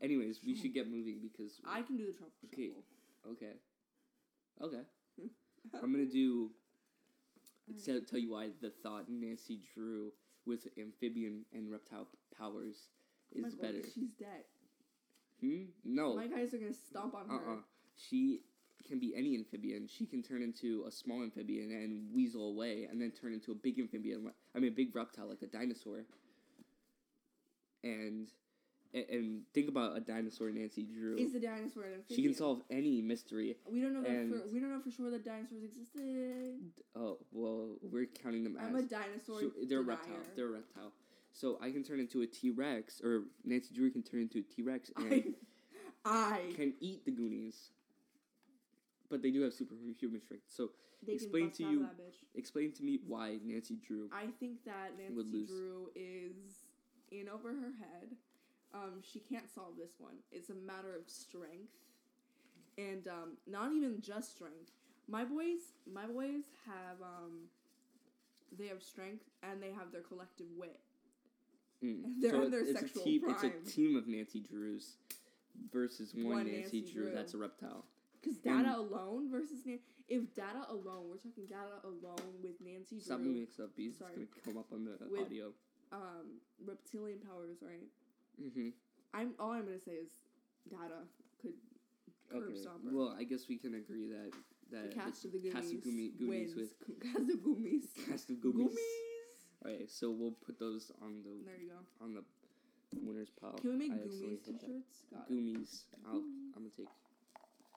Anyways, 0.01 0.41
we 0.45 0.55
should 0.55 0.73
get 0.73 0.91
moving 0.91 1.19
because 1.21 1.61
I 1.65 1.81
can 1.81 1.95
do 1.95 2.05
the 2.07 2.11
Trump. 2.11 2.33
Okay. 2.51 2.71
okay, 3.29 3.53
okay. 4.61 4.83
I'm 5.81 5.91
gonna 5.93 6.05
do. 6.05 6.51
Tell, 7.85 8.01
tell 8.01 8.19
you 8.19 8.31
why 8.31 8.49
the 8.61 8.69
thought 8.69 9.05
Nancy 9.07 9.61
Drew 9.73 10.11
with 10.45 10.67
amphibian 10.77 11.45
and 11.53 11.71
reptile 11.71 12.07
powers 12.37 12.89
is 13.35 13.43
Michael, 13.43 13.59
better. 13.61 13.81
She's 13.93 14.09
dead. 14.19 14.45
Hmm. 15.41 15.63
No. 15.83 16.15
My 16.15 16.27
guys 16.27 16.53
are 16.53 16.57
gonna 16.57 16.73
stomp 16.73 17.15
on 17.15 17.25
Uh 17.29 17.39
her. 17.39 17.57
She 17.95 18.41
can 18.87 18.99
be 18.99 19.13
any 19.15 19.35
amphibian. 19.35 19.87
She 19.87 20.05
can 20.05 20.21
turn 20.21 20.41
into 20.41 20.83
a 20.87 20.91
small 20.91 21.23
amphibian 21.23 21.71
and 21.71 22.13
weasel 22.13 22.49
away, 22.49 22.87
and 22.89 23.01
then 23.01 23.11
turn 23.11 23.33
into 23.33 23.51
a 23.51 23.55
big 23.55 23.79
amphibian. 23.79 24.31
I 24.55 24.59
mean, 24.59 24.71
a 24.71 24.75
big 24.75 24.95
reptile 24.95 25.29
like 25.29 25.41
a 25.41 25.47
dinosaur. 25.47 26.05
And 27.83 28.29
and, 28.93 29.41
think 29.55 29.69
about 29.69 29.97
a 29.97 29.99
dinosaur, 29.99 30.51
Nancy 30.51 30.83
Drew. 30.83 31.17
Is 31.17 31.33
the 31.33 31.39
dinosaur 31.39 31.83
an 31.83 32.03
she 32.09 32.21
can 32.21 32.35
solve 32.35 32.61
any 32.69 33.01
mystery. 33.01 33.57
We 33.69 33.81
don't 33.81 33.93
know 33.93 34.01
that 34.01 34.11
and- 34.11 34.29
for 34.29 34.53
we 34.53 34.59
don't 34.59 34.69
know 34.69 34.79
for 34.79 34.91
sure 34.91 35.09
that 35.09 35.25
dinosaurs 35.25 35.63
existed. 35.63 36.59
Oh 36.95 37.17
well, 37.31 37.77
we're 37.81 38.05
counting 38.05 38.43
them 38.43 38.55
as 38.57 38.67
I'm 38.67 38.75
a 38.75 38.83
dinosaur. 38.83 39.41
So 39.41 39.51
they're 39.67 39.79
a 39.79 39.83
denier. 39.83 39.97
reptile. 39.97 40.15
They're 40.35 40.47
a 40.47 40.51
reptile. 40.51 40.91
So 41.33 41.57
I 41.61 41.71
can 41.71 41.83
turn 41.83 41.99
into 41.99 42.21
a 42.21 42.27
T 42.27 42.51
Rex, 42.51 43.01
or 43.03 43.23
Nancy 43.43 43.73
Drew 43.73 43.89
can 43.91 44.03
turn 44.03 44.21
into 44.21 44.39
a 44.39 44.43
T 44.43 44.61
Rex 44.61 44.91
and 44.95 45.33
I, 46.05 46.39
I 46.49 46.53
can 46.55 46.73
eat 46.79 47.05
the 47.05 47.11
Goonies. 47.11 47.71
But 49.09 49.21
they 49.21 49.31
do 49.31 49.41
have 49.41 49.53
superhuman 49.53 50.21
strength. 50.21 50.43
So 50.47 50.69
they 51.05 51.13
explain 51.13 51.51
to 51.51 51.63
you- 51.63 51.87
explain 52.35 52.71
to 52.73 52.83
me 52.83 52.99
why 53.05 53.39
Nancy 53.43 53.75
Drew. 53.85 54.09
I 54.13 54.27
think 54.39 54.63
that 54.65 54.91
Nancy. 54.97 55.45
Drew 55.47 55.89
is 55.95 56.65
in 57.11 57.27
over 57.29 57.49
her 57.49 57.73
head. 57.79 58.15
Um, 58.73 59.01
she 59.03 59.19
can't 59.19 59.49
solve 59.53 59.75
this 59.77 59.91
one. 59.99 60.15
It's 60.31 60.49
a 60.49 60.55
matter 60.55 60.95
of 60.95 61.07
strength, 61.07 61.73
and 62.77 63.07
um, 63.07 63.37
not 63.47 63.71
even 63.71 64.01
just 64.01 64.35
strength. 64.35 64.71
My 65.07 65.23
boys, 65.25 65.73
my 65.91 66.05
boys 66.05 66.45
have 66.65 67.01
um, 67.01 67.49
they 68.57 68.67
have 68.67 68.81
strength 68.81 69.25
and 69.43 69.61
they 69.61 69.71
have 69.71 69.91
their 69.91 70.01
collective 70.01 70.47
wit. 70.57 70.79
Mm. 71.83 72.01
They're 72.21 72.41
in 72.43 72.51
their 72.51 72.61
it's 72.61 72.79
sexual 72.79 73.01
a 73.01 73.05
team, 73.05 73.21
prime. 73.21 73.35
It's 73.35 73.43
a 73.43 73.75
team 73.75 73.95
of 73.97 74.07
Nancy 74.07 74.39
Drews 74.39 74.95
versus 75.71 76.13
one, 76.15 76.25
One 76.25 76.37
Nancy, 76.45 76.59
Nancy 76.79 76.81
Drew. 76.93 77.03
Drew. 77.05 77.13
That's 77.15 77.33
a 77.33 77.37
reptile. 77.37 77.85
Because 78.21 78.37
Data 78.37 78.77
alone 78.77 79.29
versus 79.29 79.65
Nan- 79.65 79.79
if 80.07 80.33
Data 80.33 80.65
alone, 80.69 81.09
we're 81.09 81.17
talking 81.17 81.45
Data 81.45 81.83
alone 81.83 82.39
with 82.41 82.53
Nancy 82.63 82.99
Stop 83.01 83.17
Drew, 83.19 83.27
moving 83.27 83.47
stuff, 83.47 83.69
because 83.75 83.91
it's 83.91 83.99
Sorry. 83.99 84.13
gonna 84.15 84.27
come 84.45 84.57
up 84.57 84.71
on 84.71 84.85
the 84.85 84.97
With- 85.09 85.21
audio. 85.27 85.51
um, 85.91 86.39
reptilian 86.65 87.19
powers, 87.19 87.57
right? 87.61 87.87
Mm-hmm. 88.41 88.69
I'm 89.13 89.33
all 89.39 89.51
I'm 89.51 89.65
gonna 89.65 89.79
say 89.79 89.91
is 89.91 90.09
Data 90.69 91.03
could 91.41 91.53
curb 92.31 92.43
Okay. 92.43 92.57
stop 92.57 92.81
her. 92.83 92.89
Well, 92.95 93.13
I 93.17 93.23
guess 93.25 93.47
we 93.49 93.57
can 93.57 93.75
agree 93.75 94.07
that 94.07 94.31
that 94.71 94.89
the 94.89 94.95
cast 94.95 95.25
of 95.25 95.33
the 95.33 95.37
Goonies, 95.39 95.53
cast 95.53 95.73
of 95.73 95.79
Goonie- 95.81 96.17
Goonies 96.17 96.55
wins. 96.55 96.73
Cast 97.03 97.29
of 97.29 97.39
Goomies. 97.41 98.09
cast 98.09 98.29
of 98.31 98.37
Goomies. 98.37 98.69
Goomies. 98.71 99.12
Alright, 99.65 99.89
so 99.89 100.11
we'll 100.11 100.35
put 100.45 100.59
those 100.59 100.91
on 101.01 101.23
the 101.23 101.31
There 101.45 101.55
you 101.61 101.69
go. 101.71 101.79
on 102.03 102.13
the 102.13 102.23
winners 103.01 103.29
pile. 103.39 103.53
Can 103.61 103.71
we 103.71 103.87
make 103.87 103.91
I 103.95 104.03
Goomies 104.03 104.43
t-shirts? 104.43 105.07
Got. 105.11 105.29
Goomies. 105.31 105.83
I'll, 106.05 106.19
I'm 106.55 106.67
gonna 106.67 106.75
take. 106.75 106.87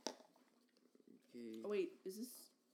Okay. 0.09 1.63
Oh 1.65 1.69
wait, 1.69 1.91
is 2.05 2.17
this? 2.19 2.29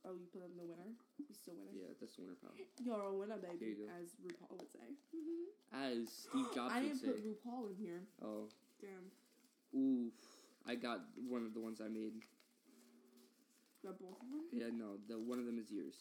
Oh, 0.05 0.14
you 0.19 0.26
put 0.32 0.43
on 0.43 0.50
the 0.56 0.64
winner. 0.64 0.91
You 1.29 1.35
still 1.37 1.55
winning? 1.55 1.76
Yeah, 1.79 1.93
that's 2.00 2.17
the 2.17 2.23
winner 2.23 2.35
pile. 2.43 2.56
You're 2.82 3.06
a 3.06 3.14
winner, 3.14 3.37
Here 3.38 3.53
baby, 3.55 3.76
you 3.79 3.87
go. 3.87 3.93
as 4.00 4.09
RuPaul 4.25 4.59
would 4.59 4.73
say. 4.73 4.88
Mm-hmm. 5.15 5.76
As 5.76 6.08
Steve 6.11 6.49
Jobs 6.56 6.73
I 6.73 6.81
would 6.81 6.88
didn't 6.88 7.00
say. 7.00 7.06
put 7.12 7.23
RuPaul 7.23 7.70
in 7.70 7.76
here. 7.79 8.00
Oh, 8.25 8.49
Damn. 8.81 9.06
oof! 9.79 10.12
I 10.67 10.75
got 10.75 11.00
one 11.29 11.44
of 11.44 11.55
the 11.55 11.61
ones 11.61 11.81
I 11.85 11.88
made. 11.88 12.15
Got 13.85 13.99
both 14.00 14.17
of 14.19 14.26
them. 14.26 14.43
Yeah, 14.50 14.70
no, 14.73 14.97
the 15.06 15.19
one 15.20 15.38
of 15.38 15.47
them 15.47 15.58
is 15.58 15.70
yours. 15.70 15.94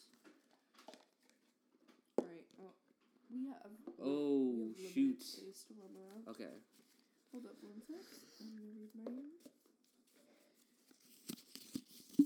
Right. 2.17 2.45
Oh, 2.61 2.73
we 3.33 3.47
have. 3.47 3.71
Oh, 4.01 4.69
we 4.77 4.83
have 4.83 4.93
shoot. 4.93 5.21
Space 5.23 5.63
to 5.67 5.73
run 5.79 5.91
around. 5.95 6.27
Okay. 6.29 6.51
Hold 7.31 7.45
up 7.45 7.55
one 7.61 7.79
sec. 7.88 8.03
I'm 8.41 8.51
gonna 8.55 8.71
read 8.75 8.91
mine. 8.95 9.31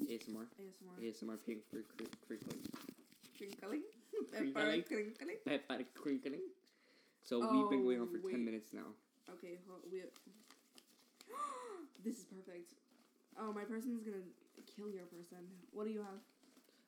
ASMR. 0.10 0.46
ASMR. 0.60 0.98
ASMR 1.02 1.38
pink 1.46 1.60
for 1.70 1.82
crinkling. 2.28 2.60
Crinkling. 3.38 3.82
Pepper 4.32 4.82
crinkling. 4.88 5.38
Pepper 5.46 5.84
crinkling. 5.94 6.42
So 7.24 7.40
we've 7.40 7.70
been 7.70 7.84
going 7.84 8.00
on 8.00 8.08
for 8.08 8.18
Oh, 8.24 8.30
ten 8.30 8.40
wait. 8.40 8.46
minutes 8.46 8.72
now. 8.74 8.88
Okay, 9.34 9.58
hold, 9.68 9.82
we. 9.92 10.04
this 12.04 12.20
is 12.20 12.24
perfect. 12.26 12.74
Oh, 13.40 13.52
my 13.52 13.64
person's 13.64 14.04
gonna 14.04 14.24
kill 14.76 14.90
your 14.90 15.06
person. 15.06 15.40
What 15.72 15.86
do 15.86 15.92
you 15.92 16.00
have? 16.00 16.22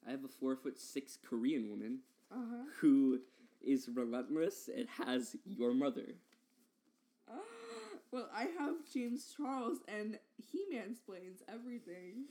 I 0.07 0.12
have 0.12 0.24
a 0.24 0.27
four 0.29 0.55
foot 0.55 0.79
six 0.79 1.17
Korean 1.27 1.69
woman 1.69 2.00
Uh 2.31 2.36
huh. 2.50 2.63
who 2.79 3.19
is 3.67 3.89
relentless 3.93 4.69
and 4.75 4.88
has 5.05 5.36
your 5.45 5.74
mother. 5.74 6.15
well, 8.12 8.29
I 8.33 8.43
have 8.59 8.75
James 8.93 9.33
Charles, 9.36 9.79
and 9.88 10.17
he 10.51 10.63
mansplains 10.74 11.41
everything. 11.53 12.25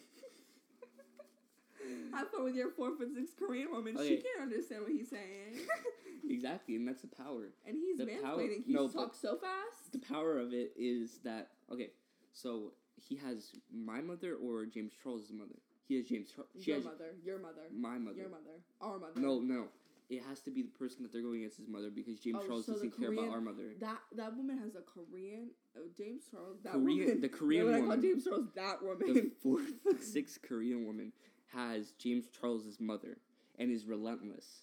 have 2.13 2.29
fun 2.31 2.45
with 2.45 2.55
your 2.55 2.71
four 2.71 2.97
foot 2.97 3.09
six 3.15 3.31
Korean 3.39 3.71
woman. 3.71 3.97
She 3.99 4.17
can't 4.17 4.43
understand 4.43 4.83
what 4.83 4.93
he's 4.93 5.11
saying, 5.11 5.61
exactly, 6.29 6.77
and 6.77 6.89
that's 6.89 7.03
the 7.03 7.09
power. 7.09 7.51
and 7.67 7.77
he's 7.77 7.99
The 7.99 8.07
power- 8.23 8.37
mansplaining. 8.39 8.65
He 8.67 8.73
no, 8.73 8.89
talks 8.89 9.19
so 9.21 9.37
fast. 9.37 9.93
The 9.93 9.99
power 9.99 10.39
of 10.39 10.53
it 10.53 10.73
is 10.77 11.19
that 11.25 11.49
okay, 11.73 11.91
so 12.33 12.73
he 12.97 13.17
has 13.17 13.53
my 13.73 14.01
mother 14.01 14.35
or 14.35 14.65
James 14.67 14.93
Charles' 15.03 15.31
mother. 15.33 15.57
He 15.87 15.97
has 15.97 16.07
James 16.07 16.29
Charles. 16.35 16.51
She 16.61 16.71
Your 16.71 16.79
has 16.81 16.85
mother, 16.87 17.11
your 17.25 17.39
mother, 17.39 17.63
my 17.73 17.99
mother. 17.99 18.17
your 18.17 18.29
mother, 18.31 18.59
our 18.81 18.99
mother. 18.99 19.13
No, 19.21 19.39
no. 19.41 19.67
It 20.09 20.23
has 20.29 20.41
to 20.43 20.51
be 20.53 20.63
the 20.63 20.71
person 20.71 21.03
that 21.03 21.13
they're 21.13 21.23
going 21.23 21.39
against 21.39 21.57
his 21.57 21.67
mother 21.69 21.91
because 21.91 22.21
James 22.21 22.39
Oh, 22.41 22.47
Charles 22.47 22.67
so 22.67 22.73
doesn't 22.75 22.97
care 22.97 23.13
about 23.13 23.29
our 23.31 23.41
mother. 23.41 23.75
That 23.81 23.99
that 24.15 24.37
woman 24.37 24.57
has 24.59 24.77
a 24.77 24.81
Korean. 24.83 25.51
Oh, 25.77 25.89
James 25.97 26.23
Charles. 26.31 26.59
That 26.63 26.75
Korean- 26.75 27.01
woman. 27.07 27.21
the 27.21 27.29
Korean 27.29 27.67
When 27.67 27.75
I 27.75 27.79
call 27.81 27.89
woman. 27.89 28.03
James 28.03 28.25
Charles 28.25 28.47
that 28.55 28.83
woman. 28.83 29.15
The 29.15 29.31
fourth, 29.43 29.73
sixth 30.01 30.41
Korean 30.43 30.87
woman 30.87 31.13
has 31.53 31.93
James 31.99 32.27
Charles' 32.29 32.79
mother 32.79 33.19
and 33.59 33.71
is 33.73 33.85
relentless. 33.85 34.63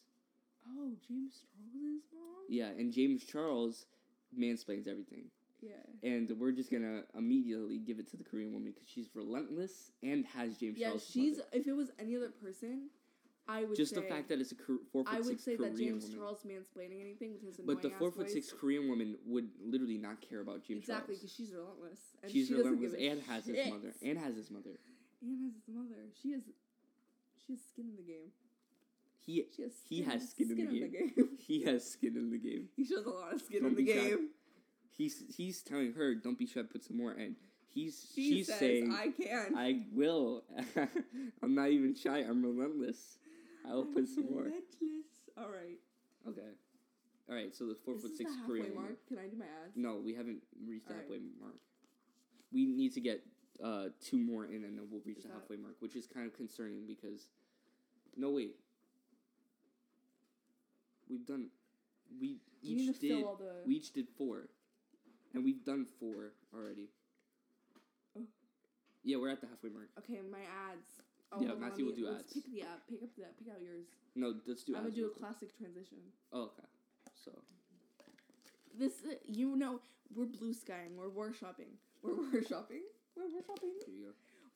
oh, 0.77 0.91
James 1.07 1.33
Charles' 1.41 2.03
mom. 2.13 2.45
Yeah, 2.47 2.67
and 2.67 2.93
James 2.93 3.23
Charles 3.25 3.85
mansplains 4.37 4.87
everything. 4.87 5.25
Yeah. 5.61 5.71
And 6.09 6.31
we're 6.39 6.51
just 6.51 6.71
gonna 6.71 7.03
immediately 7.17 7.79
give 7.79 7.99
it 7.99 8.09
to 8.11 8.17
the 8.17 8.23
Korean 8.23 8.53
woman 8.53 8.71
because 8.73 8.87
she's 8.87 9.09
relentless 9.13 9.91
and 10.01 10.25
has 10.27 10.57
James 10.57 10.77
Yeah, 10.77 10.87
Charles' 10.89 11.09
she's. 11.09 11.37
mother. 11.37 11.49
If 11.53 11.67
it 11.67 11.73
was 11.73 11.91
any 11.99 12.15
other 12.15 12.29
person, 12.29 12.89
I 13.47 13.65
would 13.65 13.75
Just 13.75 13.93
say, 13.93 14.01
the 14.01 14.07
fact 14.07 14.29
that 14.29 14.39
it's 14.39 14.53
a 14.53 14.55
four 14.55 15.03
foot 15.03 15.05
six 15.05 15.05
Korean 15.05 15.15
I 15.15 15.27
would 15.27 15.39
say 15.41 15.55
Korean 15.57 15.73
that 15.73 15.77
James 15.79 16.03
woman. 16.05 16.17
Charles 16.17 16.39
mansplaining 16.47 17.01
anything 17.01 17.33
with 17.33 17.43
his 17.43 17.59
annoying 17.59 17.75
But 17.75 17.81
the 17.81 17.89
four 17.99 18.09
foot 18.11 18.25
voice, 18.25 18.33
six 18.33 18.51
Korean 18.53 18.87
woman 18.87 19.17
would 19.25 19.49
literally 19.63 19.97
not 19.97 20.21
care 20.21 20.39
about 20.41 20.63
James 20.63 20.79
exactly 20.81 21.15
Charles. 21.15 21.19
because 21.21 21.35
she's 21.35 21.51
relentless. 21.53 21.99
And 22.23 22.31
She's 22.31 22.47
she 22.47 22.53
relentless 22.55 22.93
and 22.93 23.21
has 23.23 23.45
his 23.45 23.69
mother. 23.69 23.93
And 24.01 24.17
has 24.17 24.35
his 24.37 24.49
mother. 24.51 24.79
And 25.21 25.43
has 25.43 25.53
his 25.55 25.75
mother. 25.75 26.01
She 26.21 26.31
has, 26.31 26.41
she 27.45 27.53
has 27.53 27.61
skin 27.71 27.85
in 27.89 27.95
the 27.97 28.03
game. 28.03 28.31
He 29.25 29.45
She 29.55 29.61
has. 29.63 29.71
He 29.89 30.01
Skin, 30.01 30.11
has 30.11 30.29
skin 30.29 30.51
in 30.51 30.57
the 30.57 30.87
game. 30.89 31.29
he 31.47 31.63
has 31.63 31.89
skin 31.91 32.15
in 32.17 32.29
the 32.31 32.37
game. 32.37 32.69
he 32.75 32.85
shows 32.85 33.05
a 33.05 33.09
lot 33.09 33.33
of 33.33 33.41
skin 33.41 33.61
Don't 33.63 33.71
in 33.71 33.75
the 33.75 33.83
be 33.85 33.93
shy. 33.93 34.07
game. 34.09 34.29
He's 34.97 35.23
he's 35.35 35.61
telling 35.63 35.93
her, 35.93 36.13
"Don't 36.15 36.37
be 36.37 36.45
shy, 36.45 36.61
put 36.63 36.83
some 36.83 36.97
more." 36.97 37.11
And 37.11 37.35
he's 37.67 38.05
She 38.13 38.29
she's 38.29 38.47
says, 38.47 38.59
saying, 38.59 38.91
"I 38.93 39.07
can." 39.09 39.55
I 39.57 39.83
will. 39.93 40.43
I'm 41.41 41.55
not 41.55 41.69
even 41.69 41.95
shy. 41.95 42.19
I'm 42.19 42.43
relentless. 42.43 43.17
I 43.65 43.81
put 43.93 44.07
some 44.07 44.25
more. 44.29 44.43
Relentless. 44.43 45.09
All 45.37 45.49
right. 45.49 45.79
Okay. 46.27 46.49
All 47.29 47.35
right. 47.35 47.53
So 47.55 47.65
the 47.67 47.75
four 47.85 47.95
foot 47.97 48.15
six 48.17 48.31
halfway 48.35 48.59
Korean 48.59 48.75
mark? 48.75 49.07
Can 49.07 49.17
I 49.17 49.27
do 49.27 49.37
my 49.37 49.45
ads? 49.45 49.75
No, 49.75 49.97
we 50.03 50.13
haven't 50.13 50.41
reached 50.67 50.87
the 50.87 50.93
All 50.93 50.99
right. 50.99 51.03
halfway 51.09 51.19
mark. 51.39 51.55
We 52.51 52.65
need 52.65 52.93
to 52.93 53.01
get 53.01 53.23
uh, 53.63 53.85
two 54.03 54.17
more 54.17 54.45
in, 54.45 54.63
and 54.63 54.77
then 54.77 54.87
we'll 54.91 55.01
reach 55.05 55.17
Is 55.17 55.23
the 55.23 55.29
that- 55.29 55.39
halfway 55.41 55.57
mark, 55.57 55.75
which 55.79 55.95
is 55.95 56.05
kind 56.07 56.25
of 56.27 56.33
concerning 56.35 56.85
because. 56.87 57.27
No 58.15 58.29
wait. 58.29 58.55
We've 61.09 61.25
done. 61.25 61.47
We 62.19 62.37
You 62.61 62.75
need 62.75 62.89
each 62.89 62.99
to 62.99 63.07
did. 63.07 63.17
fill 63.19 63.27
all 63.27 63.35
the. 63.35 63.51
We 63.65 63.75
each 63.75 63.91
did 63.91 64.07
four, 64.17 64.49
and 65.33 65.43
we've 65.43 65.63
done 65.65 65.85
four 65.99 66.33
already. 66.53 66.89
Oh. 68.17 68.21
Yeah, 69.03 69.17
we're 69.17 69.29
at 69.29 69.41
the 69.41 69.47
halfway 69.47 69.69
mark. 69.71 69.89
okay, 69.99 70.19
my 70.31 70.39
ads. 70.71 71.01
Oh, 71.35 71.41
Yeah, 71.41 71.53
Matthew 71.59 71.85
will 71.85 71.93
do 71.95 72.05
let's 72.07 72.23
ads. 72.23 72.33
Pick 72.33 72.45
the 72.51 72.61
app. 72.61 72.81
Pick 72.89 73.03
up 73.03 73.09
the. 73.15 73.23
Pick 73.39 73.53
out 73.53 73.61
yours. 73.61 73.85
No, 74.15 74.33
let's 74.45 74.63
do. 74.63 74.75
I'm 74.75 74.83
gonna 74.83 74.95
do 74.95 75.05
a 75.07 75.09
quick. 75.09 75.19
classic 75.19 75.57
transition. 75.57 75.97
Oh, 76.31 76.43
okay. 76.43 76.67
So 77.15 77.31
This, 78.77 78.93
uh, 79.09 79.15
you 79.27 79.55
know, 79.55 79.79
we're 80.15 80.25
blue 80.25 80.53
skying. 80.53 80.97
We're 80.97 81.09
workshopping. 81.09 81.77
We're 82.03 82.11
workshopping. 82.33 82.85
We're 83.15 83.23
workshopping. 83.29 83.73
here 83.85 83.95
you 83.95 84.05
go. 84.07 84.13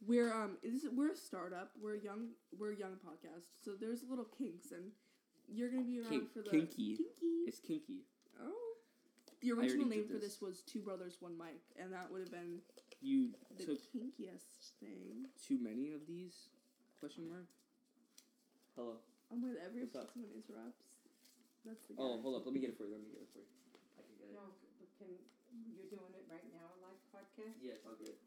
We're 0.07 0.31
um, 0.33 0.57
this, 0.63 0.85
we're 0.95 1.11
a 1.11 1.15
startup. 1.15 1.71
We're 1.81 1.95
a 1.95 1.99
young. 1.99 2.29
We're 2.57 2.73
a 2.73 2.77
young 2.77 2.93
podcast. 3.05 3.45
So 3.63 3.71
there's 3.79 4.03
little 4.09 4.27
kinks, 4.37 4.71
and 4.71 4.91
you're 5.47 5.69
gonna 5.69 5.83
be 5.83 5.99
around 5.99 6.09
Kink- 6.11 6.33
for 6.33 6.41
the 6.43 6.49
kinky. 6.51 6.97
Kinky. 6.97 7.47
It's 7.47 7.59
kinky. 7.59 8.05
Oh. 8.39 8.51
The 9.41 9.51
original 9.51 9.87
name 9.87 10.05
for 10.07 10.13
this. 10.13 10.23
this 10.23 10.41
was 10.41 10.61
Two 10.61 10.79
Brothers 10.81 11.17
One 11.19 11.37
Mic, 11.37 11.61
and 11.79 11.93
that 11.93 12.11
would 12.11 12.21
have 12.21 12.31
been 12.31 12.59
You 13.01 13.29
the 13.57 13.65
took 13.65 13.77
kinkiest 13.93 14.73
thing. 14.79 15.25
too 15.47 15.59
many 15.61 15.91
of 15.93 16.07
these? 16.07 16.49
Question 16.97 17.29
mark. 17.29 17.45
Hello. 18.73 18.97
I'm 19.29 19.41
with 19.45 19.59
every 19.61 19.85
What's 19.85 19.97
up? 19.97 20.09
someone 20.09 20.33
interrupts. 20.33 20.81
That's 21.61 21.85
the. 21.85 21.93
Oh, 21.93 22.17
guy. 22.17 22.17
Oh, 22.17 22.21
hold 22.25 22.33
up. 22.41 22.43
Let 22.49 22.53
me 22.57 22.61
get 22.63 22.73
it 22.73 22.77
for 22.77 22.89
you. 22.89 22.97
Let 22.97 23.05
me 23.05 23.13
get 23.13 23.21
it 23.21 23.31
for 23.33 23.41
you. 23.45 23.49
I 23.97 24.01
can 24.01 24.15
get 24.17 24.27
it. 24.31 24.35
No, 24.37 24.49
but 24.81 24.89
can, 24.97 25.13
you're 25.77 25.91
doing 25.93 26.13
it 26.17 26.25
right 26.25 26.47
now, 26.49 26.73
a 26.73 26.77
live 26.81 26.97
podcast? 27.13 27.53
Yeah, 27.61 27.77
it's 27.77 27.85
all 27.85 27.97
good. 28.01 28.17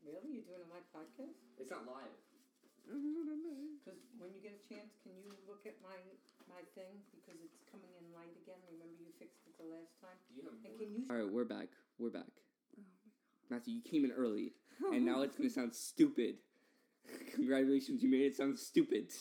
Really? 0.00 0.40
You're 0.40 0.48
doing 0.48 0.64
a 0.64 0.70
live 0.72 0.86
podcast? 0.96 1.36
It's 1.60 1.68
not 1.68 1.84
live. 1.84 2.14
Because 2.86 3.98
when 4.16 4.30
you 4.32 4.40
get 4.40 4.54
a 4.54 4.62
chance, 4.62 4.94
can 5.02 5.12
you 5.18 5.34
look 5.50 5.66
at 5.66 5.74
my, 5.82 5.98
my 6.46 6.62
thing? 6.78 7.02
Because 7.10 7.36
it's 7.42 7.58
coming 7.66 7.90
in 7.98 8.04
light 8.14 8.32
again. 8.46 8.62
Remember 8.70 8.94
you 9.02 9.10
fixed 9.18 9.42
it 9.50 9.58
the 9.58 9.66
last 9.66 9.98
time? 9.98 10.14
Do 10.30 10.38
you 10.38 10.46
have 10.46 10.54
And 10.62 10.72
can 10.78 10.88
you, 10.94 11.02
All 11.10 11.18
right, 11.18 11.26
we're 11.26 11.44
back. 11.44 11.68
We're 11.98 12.14
back. 12.14 12.30
Oh 12.78 12.86
Matthew, 13.50 13.74
you 13.74 13.82
came 13.82 14.06
in 14.06 14.14
early, 14.14 14.54
oh 14.86 14.94
and 14.94 15.02
now 15.04 15.22
it's 15.26 15.34
gonna 15.34 15.50
sound 15.50 15.74
stupid. 15.74 16.38
Congratulations, 17.34 18.02
you 18.02 18.10
made 18.10 18.22
it 18.22 18.36
sound 18.36 18.58
stupid. 18.58 19.12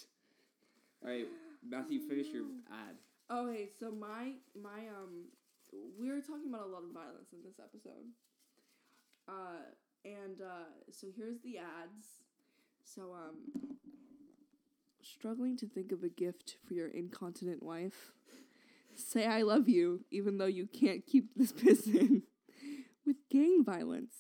All 1.04 1.12
right, 1.12 1.28
Matthew, 1.68 2.00
finish 2.08 2.28
your 2.28 2.46
ad. 2.72 2.96
Okay, 3.32 3.70
so 3.80 3.92
my 3.92 4.34
my 4.62 4.88
um, 4.90 5.26
we 6.00 6.10
were 6.10 6.22
talking 6.22 6.50
about 6.50 6.68
a 6.68 6.72
lot 6.72 6.84
of 6.84 6.94
violence 6.94 7.34
in 7.34 7.40
this 7.44 7.60
episode. 7.60 8.06
Uh, 9.28 9.64
and 10.04 10.42
uh, 10.42 10.70
so 10.92 11.08
here's 11.16 11.40
the 11.42 11.58
ads. 11.58 12.24
So 12.84 13.14
um, 13.14 13.78
struggling 15.02 15.58
to 15.58 15.68
think 15.68 15.92
of 15.92 16.04
a 16.04 16.10
gift 16.10 16.58
for 16.68 16.74
your 16.74 16.88
incontinent 16.88 17.64
wife. 17.64 18.14
Say 18.96 19.26
I 19.26 19.42
love 19.42 19.68
you, 19.68 20.06
even 20.12 20.38
though 20.38 20.46
you 20.46 20.68
can't 20.68 21.06
keep 21.06 21.36
this 21.36 21.52
piss 21.64 21.88
in. 21.88 22.24
With 23.06 23.18
gang 23.30 23.64
violence, 23.66 24.16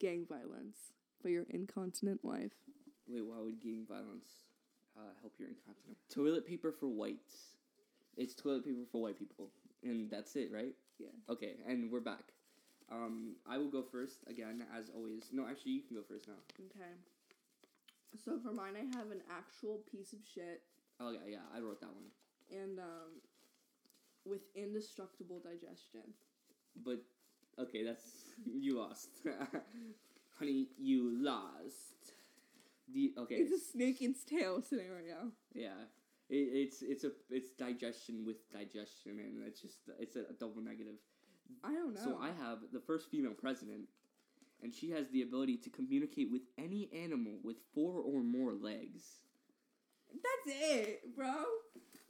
gang 0.00 0.26
violence 0.28 0.76
for 1.20 1.28
your 1.28 1.44
incontinent 1.48 2.20
wife. 2.22 2.52
Wait, 3.08 3.24
why 3.24 3.36
would 3.40 3.60
gang 3.60 3.84
violence 3.88 4.28
uh, 4.96 5.10
help 5.20 5.32
your 5.38 5.48
incontinence? 5.48 5.98
Toilet 6.12 6.46
paper 6.46 6.72
for 6.72 6.86
whites. 6.86 7.56
It's 8.16 8.34
toilet 8.34 8.64
paper 8.64 8.84
for 8.90 9.02
white 9.02 9.18
people, 9.18 9.50
and 9.82 10.10
that's 10.10 10.36
it, 10.36 10.50
right? 10.52 10.74
Yeah. 10.98 11.08
Okay, 11.28 11.54
and 11.66 11.90
we're 11.90 12.00
back. 12.00 12.32
Um, 12.90 13.36
I 13.48 13.56
will 13.58 13.70
go 13.70 13.82
first 13.82 14.18
again, 14.28 14.64
as 14.76 14.90
always. 14.94 15.24
No, 15.32 15.46
actually, 15.48 15.72
you 15.72 15.82
can 15.82 15.96
go 15.96 16.02
first 16.06 16.28
now. 16.28 16.34
Okay. 16.60 16.90
So 18.24 18.38
for 18.38 18.52
mine, 18.52 18.74
I 18.76 18.96
have 18.98 19.10
an 19.10 19.22
actual 19.30 19.80
piece 19.90 20.12
of 20.12 20.18
shit 20.34 20.60
Oh 21.00 21.10
yeah, 21.10 21.18
yeah, 21.26 21.38
I 21.56 21.60
wrote 21.60 21.80
that 21.80 21.88
one. 21.92 22.04
and 22.62 22.78
um, 22.78 23.20
with 24.26 24.42
indestructible 24.54 25.40
digestion. 25.42 26.12
But 26.84 26.98
okay, 27.58 27.82
that's 27.82 28.04
you 28.46 28.78
lost, 28.78 29.08
honey. 30.38 30.68
You 30.78 31.10
lost. 31.22 32.12
The 32.92 33.14
okay, 33.18 33.36
It's 33.36 33.52
a 33.52 33.72
snake 33.72 34.02
in 34.02 34.10
its 34.12 34.24
tail 34.24 34.62
scenario. 34.62 35.32
yeah. 35.54 35.74
It, 36.28 36.48
it's 36.54 36.82
it's 36.82 37.04
a 37.04 37.10
it's 37.30 37.50
digestion 37.50 38.24
with 38.24 38.36
digestion, 38.50 39.18
and 39.20 39.42
it's 39.46 39.60
just 39.60 39.78
it's 39.98 40.16
a, 40.16 40.20
a 40.30 40.32
double 40.38 40.62
negative. 40.62 40.96
I 41.62 41.72
don't 41.72 41.94
know. 41.94 42.00
So 42.02 42.18
I 42.20 42.28
have 42.42 42.58
the 42.72 42.80
first 42.80 43.10
female 43.10 43.34
president, 43.34 43.82
and 44.62 44.72
she 44.72 44.90
has 44.92 45.08
the 45.10 45.22
ability 45.22 45.58
to 45.58 45.70
communicate 45.70 46.30
with 46.30 46.42
any 46.56 46.88
animal 46.94 47.32
with 47.42 47.56
four 47.74 48.00
or 48.00 48.22
more 48.22 48.52
legs. 48.54 49.02
That's 50.12 50.56
it, 50.58 51.16
bro. 51.16 51.34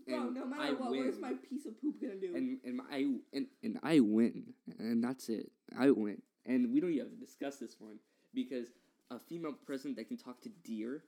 Bro, 0.07 0.15
And 0.27 0.35
no 0.35 0.47
matter 0.47 0.63
I 0.63 0.71
what, 0.73 0.91
where's 0.91 1.19
my 1.21 1.35
piece 1.35 1.65
of 1.67 1.81
poop 1.81 2.01
gonna 2.01 2.17
do? 2.17 2.35
And 2.37 2.59
and 2.65 2.81
I 2.91 3.07
and, 3.33 3.47
and 3.63 3.79
I 3.83 4.01
win, 4.01 4.53
and 4.79 5.03
that's 5.03 5.29
it. 5.29 5.51
I 5.79 5.91
win, 5.91 6.21
and 6.45 6.73
we 6.73 6.81
don't 6.81 6.91
even 6.93 7.07
have 7.07 7.19
to 7.19 7.25
discuss 7.25 7.57
this 7.57 7.77
one 7.81 7.99
because 8.35 8.69
a 9.17 9.21
female 9.29 9.55
president 9.67 9.97
that 9.97 10.09
can 10.09 10.17
talk 10.17 10.41
to 10.43 10.49
deer 10.65 11.03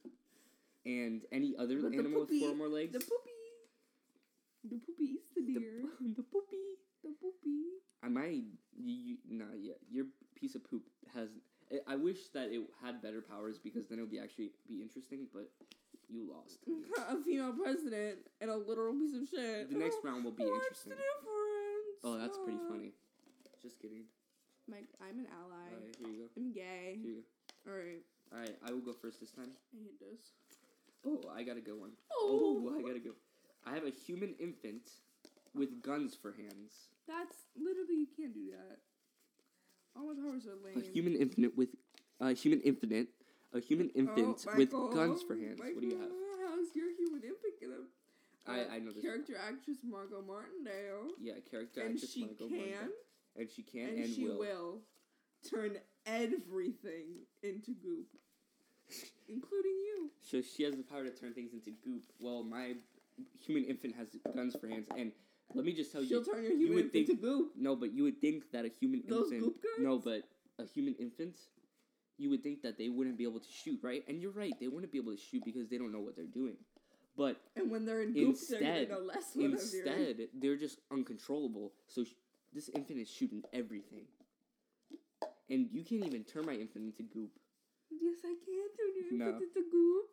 and 0.85 1.23
any 1.33 1.55
other 1.59 1.81
the 1.81 1.89
animal 1.97 2.21
with 2.21 2.39
four 2.41 2.51
or 2.51 2.55
more 2.55 2.69
legs. 2.69 2.93
the 2.93 3.01
poopy. 3.01 3.31
The 4.65 4.77
poopy 4.77 5.05
eats 5.05 5.29
the 5.35 5.43
the, 5.43 5.61
deer. 5.61 5.83
the 6.17 6.23
poopy. 6.23 6.65
The, 7.03 7.11
poopy. 7.21 7.81
I 8.03 8.09
might. 8.09 8.45
You, 8.77 8.95
you, 8.95 9.17
nah, 9.31 9.45
yeah. 9.59 9.75
Your 9.91 10.07
piece 10.39 10.55
of 10.55 10.65
poop 10.69 10.83
has. 11.15 11.29
I- 11.73 11.95
I 11.95 11.97
wish 11.97 12.29
that 12.35 12.51
it 12.53 12.61
had 12.83 13.01
better 13.03 13.23
powers 13.23 13.59
because 13.59 13.87
then 13.89 13.99
it 13.99 14.03
would 14.03 14.11
be 14.11 14.21
actually 14.21 14.51
be 14.69 14.83
interesting. 14.83 15.27
But 15.33 15.51
you 16.09 16.29
lost. 16.31 16.59
a 17.09 17.23
female 17.25 17.53
president 17.53 18.19
and 18.41 18.51
a 18.51 18.57
literal 18.57 18.93
piece 18.93 19.15
of 19.15 19.27
shit. 19.29 19.71
The 19.73 19.79
next 19.79 19.99
round 20.05 20.25
will 20.25 20.33
be 20.33 20.45
What's 20.45 20.85
interesting. 20.85 20.93
What's 20.93 21.01
the 21.01 21.25
difference? 21.25 22.05
Oh, 22.05 22.19
that's 22.19 22.39
pretty 22.45 22.61
Uh, 22.61 22.69
funny. 22.71 22.93
Just 23.63 23.81
kidding. 23.81 24.05
Mike, 24.69 24.89
I'm 25.01 25.19
an 25.19 25.27
ally. 25.29 25.69
Alright, 25.73 25.97
here 25.99 26.09
you 26.09 26.19
go. 26.25 26.29
I'm 26.37 26.53
gay. 26.53 26.99
Here 27.03 27.13
you 27.13 27.25
All 27.67 27.73
right. 27.75 28.03
go. 28.31 28.37
Alright, 28.37 28.57
I 28.67 28.73
will 28.73 28.81
go 28.81 28.93
first 28.93 29.21
this 29.21 29.31
time. 29.31 29.51
I 29.75 29.79
hate 29.83 29.99
this. 30.01 30.21
Oh, 31.07 31.21
I 31.35 31.43
got 31.43 31.57
a 31.57 31.61
good 31.61 31.79
one. 31.79 31.91
Oh, 32.13 32.65
Oh, 32.69 32.79
I 32.79 32.83
gotta 32.83 32.99
go. 32.99 33.11
I 33.67 33.75
have 33.75 33.85
a 33.85 33.91
human 33.91 34.35
infant 34.41 34.91
with 35.55 35.83
guns 35.83 36.15
for 36.21 36.33
hands. 36.33 36.89
that's 37.07 37.37
literally 37.57 37.95
you 38.01 38.07
can't 38.17 38.35
do 38.35 38.51
that. 38.53 38.79
All 39.97 40.13
my 40.13 40.15
powers 40.21 40.47
are 40.47 40.57
lame. 40.65 40.77
A 40.83 40.93
human 40.93 41.15
infant 41.15 41.57
with 41.57 41.69
a 42.21 42.33
human 42.33 42.61
infinite. 42.63 43.09
A 43.53 43.61
human 43.61 43.91
oh, 43.95 43.99
infant 43.99 44.45
Oh, 44.49 44.57
with 44.57 44.71
guns 44.71 45.23
for 45.23 45.37
hands. 45.37 45.61
What 45.61 45.81
do 45.81 45.87
you 45.87 45.99
have? 45.99 46.11
How's 46.43 46.75
your 46.75 46.91
human 46.99 47.23
infant 47.23 47.55
gonna? 47.61 47.87
Uh, 48.47 48.51
I- 48.73 48.77
I 48.77 48.79
know 48.81 48.91
this. 48.93 49.03
Character 49.03 49.37
actress 49.37 49.79
Margot 49.85 50.23
Martindale, 50.23 51.13
Yeah, 51.21 51.35
character 51.51 51.81
and 51.83 51.95
actress 51.95 52.17
Margot 52.17 52.49
can, 52.49 52.57
Martindale. 52.59 52.93
and 53.37 53.51
she 53.51 53.63
can 53.63 53.81
and, 53.81 53.91
she 53.91 53.95
can 53.95 54.05
and, 54.05 54.15
she 54.15 54.25
will. 54.27 54.39
will. 54.39 54.81
turn 55.49 55.79
everything 56.07 57.27
into 57.43 57.73
goop, 57.83 58.07
including 59.29 59.73
you. 59.73 60.11
So 60.23 60.41
she 60.43 60.63
has 60.65 60.77
the 60.77 60.83
power 60.83 61.05
to 61.05 61.11
turn 61.11 61.33
things 61.35 61.53
into 61.53 61.71
goop. 61.85 62.03
Well, 62.21 62.43
my 62.43 62.75
human 63.41 63.65
infant 63.65 63.95
has 63.97 64.09
guns 64.35 64.57
for 64.61 64.69
hands, 64.69 64.87
and 64.97 65.13
let 65.55 65.65
me 65.65 65.73
just 65.73 65.93
tell 65.93 66.03
She'll 66.05 66.21
you. 66.21 66.25
turn 66.33 66.43
your 66.43 66.53
you 66.53 66.59
human 66.59 66.75
would 66.77 66.85
infant 66.87 67.07
think- 67.07 67.21
to 67.21 67.27
goop. 67.27 67.53
No, 67.57 67.77
but 67.77 67.93
you 67.93 68.03
would 68.05 68.21
think 68.21 68.51
that 68.53 68.65
a 68.65 68.69
human 68.69 69.03
Those 69.07 69.33
infant. 69.33 69.43
goop 69.43 69.63
guns? 69.63 69.79
No, 69.87 69.99
but 69.99 70.23
a 70.59 70.67
human 70.67 70.95
infant, 70.97 71.37
you 72.19 72.31
would 72.31 72.43
think 72.43 72.63
that 72.63 72.79
they 72.79 72.89
wouldn't 72.89 73.17
be 73.19 73.25
able 73.25 73.41
to 73.41 73.51
shoot, 73.51 73.79
right? 73.83 74.05
And 74.09 74.21
you're 74.21 74.31
right, 74.33 74.53
they 74.61 74.69
wouldn't 74.69 74.93
be 74.93 74.99
able 74.99 75.13
to 75.13 75.19
shoot 75.21 75.45
because 75.45 75.69
they 75.69 75.79
don't 75.79 75.93
know 75.93 76.01
what 76.01 76.17
they're 76.17 76.27
doing. 76.27 76.57
But 77.17 77.41
And 77.55 77.71
when 77.71 77.85
they're 77.85 78.03
in 78.03 78.13
goop, 78.13 78.31
Instead- 78.31 78.89
they're 78.89 78.99
less 78.99 79.35
what 79.37 79.45
I'm 79.45 79.51
doing. 79.53 79.53
instead, 79.53 80.29
they're 80.35 80.57
just 80.57 80.81
uncontrollable. 80.91 81.73
So 81.87 82.03
sh- 82.05 82.15
this 82.53 82.69
infant 82.71 82.99
is 83.01 83.09
shooting 83.09 83.45
everything. 83.53 84.07
And 85.51 85.69
you 85.73 85.85
can't 85.85 86.05
even 86.07 86.25
turn 86.25 86.47
my 86.47 86.55
infant 86.55 86.85
into 86.87 87.03
goop. 87.03 87.31
Yes, 87.91 88.17
I 88.25 88.35
can 88.45 88.69
turn 88.77 88.93
your 88.97 89.13
No. 89.19 89.27
infant 89.37 89.43
into 89.57 89.71
goop. 89.71 90.07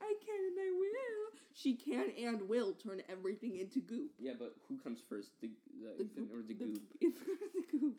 I 0.00 0.14
can 0.24 0.40
and 0.46 0.58
I 0.58 0.70
will. 0.78 1.40
She 1.52 1.74
can 1.74 2.10
and 2.24 2.48
will 2.48 2.72
turn 2.74 3.02
everything 3.08 3.56
into 3.58 3.80
goop. 3.80 4.12
Yeah, 4.18 4.32
but 4.38 4.54
who 4.68 4.78
comes 4.78 5.00
first, 5.08 5.30
the 5.40 5.50
the, 5.80 5.94
The 5.96 6.02
infant 6.04 6.30
or 6.32 6.42
the 6.42 6.54
The 6.54 6.64
goop? 6.64 6.82
infant 7.00 7.28
or 7.42 7.48
the 7.54 7.78
goop. 7.78 7.96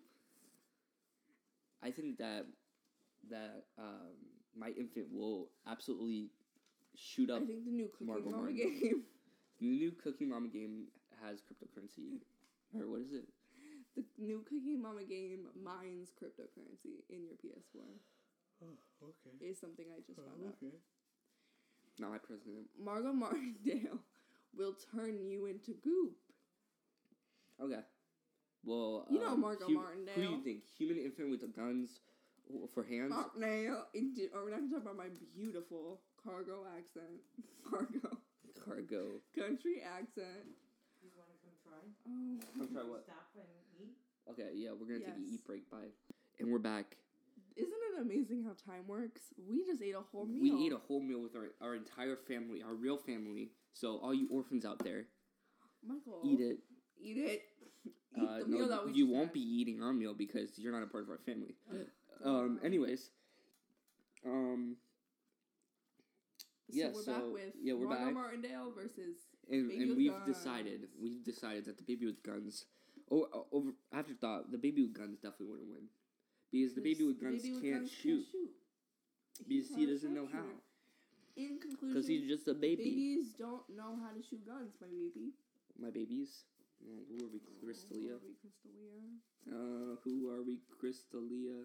I 1.83 1.91
think 1.91 2.17
that 2.17 2.45
that 3.29 3.65
um, 3.77 4.15
my 4.57 4.69
infant 4.69 5.07
will 5.11 5.49
absolutely 5.67 6.29
shoot 6.95 7.29
up. 7.29 7.41
I 7.41 7.45
think 7.45 7.65
the 7.65 7.71
new 7.71 7.87
Cooking 7.89 8.07
Margot 8.07 8.29
Mama 8.29 8.43
Martin. 8.43 8.55
game. 8.57 9.03
The 9.59 9.67
new 9.67 9.91
Cooking 9.91 10.29
Mama 10.29 10.47
game 10.47 10.85
has 11.21 11.39
cryptocurrency, 11.41 12.19
or 12.73 12.87
what 12.87 13.01
is 13.01 13.11
it? 13.11 13.25
The 13.95 14.03
new 14.17 14.41
Cooking 14.47 14.81
Mama 14.81 15.03
game 15.03 15.47
mines 15.61 16.09
cryptocurrency 16.21 17.03
in 17.09 17.23
your 17.25 17.35
PS4. 17.35 17.81
Oh, 18.63 18.67
okay. 19.03 19.45
Is 19.45 19.59
something 19.59 19.85
I 19.91 19.99
just 20.05 20.17
found 20.19 20.43
out. 20.45 20.55
Not 21.99 22.11
my 22.11 22.17
president. 22.17 22.67
Margot 22.81 23.11
Martindale 23.13 23.99
will 24.57 24.75
turn 24.95 25.19
you 25.29 25.47
into 25.47 25.73
goop. 25.83 26.15
Okay. 27.61 27.81
Well, 28.63 29.05
You 29.09 29.19
know 29.19 29.33
um, 29.33 29.41
Margot 29.41 29.65
hu- 29.67 29.79
Who 30.15 30.21
do 30.21 30.21
you 30.21 30.41
think? 30.43 30.63
Human 30.77 30.97
infant 30.97 31.29
with 31.31 31.41
the 31.41 31.47
guns 31.47 31.99
for 32.73 32.83
hands? 32.83 33.11
Martindale. 33.11 33.85
Indi- 33.93 34.29
Or 34.33 34.43
we're 34.45 34.51
not 34.51 34.59
gonna 34.61 34.71
talk 34.73 34.83
about 34.83 34.97
my 34.97 35.09
beautiful 35.35 35.99
cargo 36.23 36.63
accent. 36.77 37.19
Cargo. 37.69 38.17
Cargo. 38.63 39.19
Country 39.35 39.81
accent. 39.83 40.47
You 41.03 41.09
want 41.15 41.31
to 41.31 41.37
come 41.43 41.55
try? 41.63 41.83
Oh. 42.07 42.39
Come 42.59 42.67
try 42.75 42.83
what? 42.83 43.03
Stop 43.07 43.27
and 43.35 43.43
eat. 43.47 43.58
Okay, 44.31 44.51
yeah, 44.53 44.69
we're 44.71 44.85
gonna 44.85 44.99
take 44.99 45.15
a 45.15 45.19
Yes. 45.21 45.33
eat 45.33 45.45
break. 45.45 45.69
Bye. 45.69 45.91
And 46.39 46.51
we're 46.51 46.59
back. 46.59 46.97
Isn't 47.55 47.73
it 47.73 47.99
amazing 48.01 48.43
how 48.43 48.53
time 48.53 48.87
works? 48.87 49.33
We 49.37 49.65
just 49.65 49.81
ate 49.81 49.95
a 49.95 50.01
whole 50.01 50.25
meal. 50.25 50.41
We 50.41 50.65
ate 50.67 50.71
a 50.71 50.77
whole 50.77 51.01
meal 51.01 51.21
with 51.21 51.35
our, 51.35 51.49
our 51.61 51.75
entire 51.75 52.15
family, 52.15 52.61
our 52.61 52.73
real 52.73 52.97
family. 52.97 53.51
So 53.73 53.97
all 53.97 54.13
you 54.13 54.27
orphans 54.31 54.65
out 54.65 54.79
there, 54.79 55.07
Michael. 55.85 56.21
eat 56.23 56.39
it. 56.39 56.59
Eat 57.01 57.17
it. 57.17 57.41
Eat 58.15 58.23
Uh, 58.23 58.39
the 58.39 58.45
no, 58.47 58.57
meal 58.59 58.67
that 58.69 58.85
we 58.85 58.93
you 58.93 59.07
won't 59.07 59.25
had. 59.27 59.33
be 59.33 59.41
eating 59.41 59.81
our 59.83 59.93
meal 59.93 60.13
because 60.13 60.57
you're 60.57 60.71
not 60.71 60.83
a 60.83 60.87
part 60.87 61.03
of 61.03 61.09
our 61.09 61.17
family. 61.19 61.55
Um. 62.21 62.59
Anyways. 62.61 63.11
Um. 64.25 64.75
So 66.69 66.75
yeah, 66.77 66.91
we're 66.93 67.01
so- 67.01 67.13
back 67.13 67.23
with 67.31 67.53
yeah, 67.61 67.73
we're 67.75 67.87
Margot 67.87 68.05
back. 68.05 68.13
Martindale 68.13 68.71
versus 68.71 69.15
And, 69.49 69.71
and 69.71 69.95
we've 69.95 70.11
guns. 70.11 70.25
decided 70.35 70.89
we've 71.01 71.23
decided 71.23 71.63
that 71.65 71.77
the 71.77 71.83
baby 71.83 72.05
with 72.05 72.21
guns. 72.21 72.65
Oh, 73.11 73.27
uh, 73.33 73.55
over 73.55 73.71
afterthought, 73.93 74.51
the 74.51 74.57
baby 74.57 74.83
with 74.83 74.93
guns 74.93 75.17
definitely 75.17 75.47
wouldn't 75.47 75.69
win 75.69 75.87
because 76.51 76.75
the 76.75 76.81
baby 76.81 77.05
with 77.05 77.21
guns 77.21 77.41
baby 77.41 77.53
with 77.53 77.63
can't 77.63 77.79
guns 77.81 77.91
shoot 77.91 78.25
He's 79.47 79.67
because 79.67 79.77
he 79.77 79.85
doesn't 79.85 80.13
know 80.13 80.27
how. 80.31 80.43
In 81.37 81.57
conclusion, 81.59 81.87
because 81.87 82.07
he's 82.07 82.27
just 82.27 82.47
a 82.47 82.53
baby. 82.53 82.83
babies 82.83 83.31
don't 83.37 83.63
know 83.71 83.95
how 83.95 84.11
to 84.11 84.21
shoot 84.21 84.45
guns, 84.45 84.75
my 84.81 84.87
baby. 84.91 85.31
My 85.79 85.89
babies. 85.89 86.43
Oh, 86.83 87.03
who 87.07 87.25
are 87.25 87.29
we, 87.31 87.39
Crystalia? 87.63 88.19
Oh, 88.19 88.35
Crystalia. 88.43 88.99
Uh, 89.47 89.95
who 90.03 90.29
are 90.29 90.43
we, 90.43 90.59
Crystalia? 90.75 91.63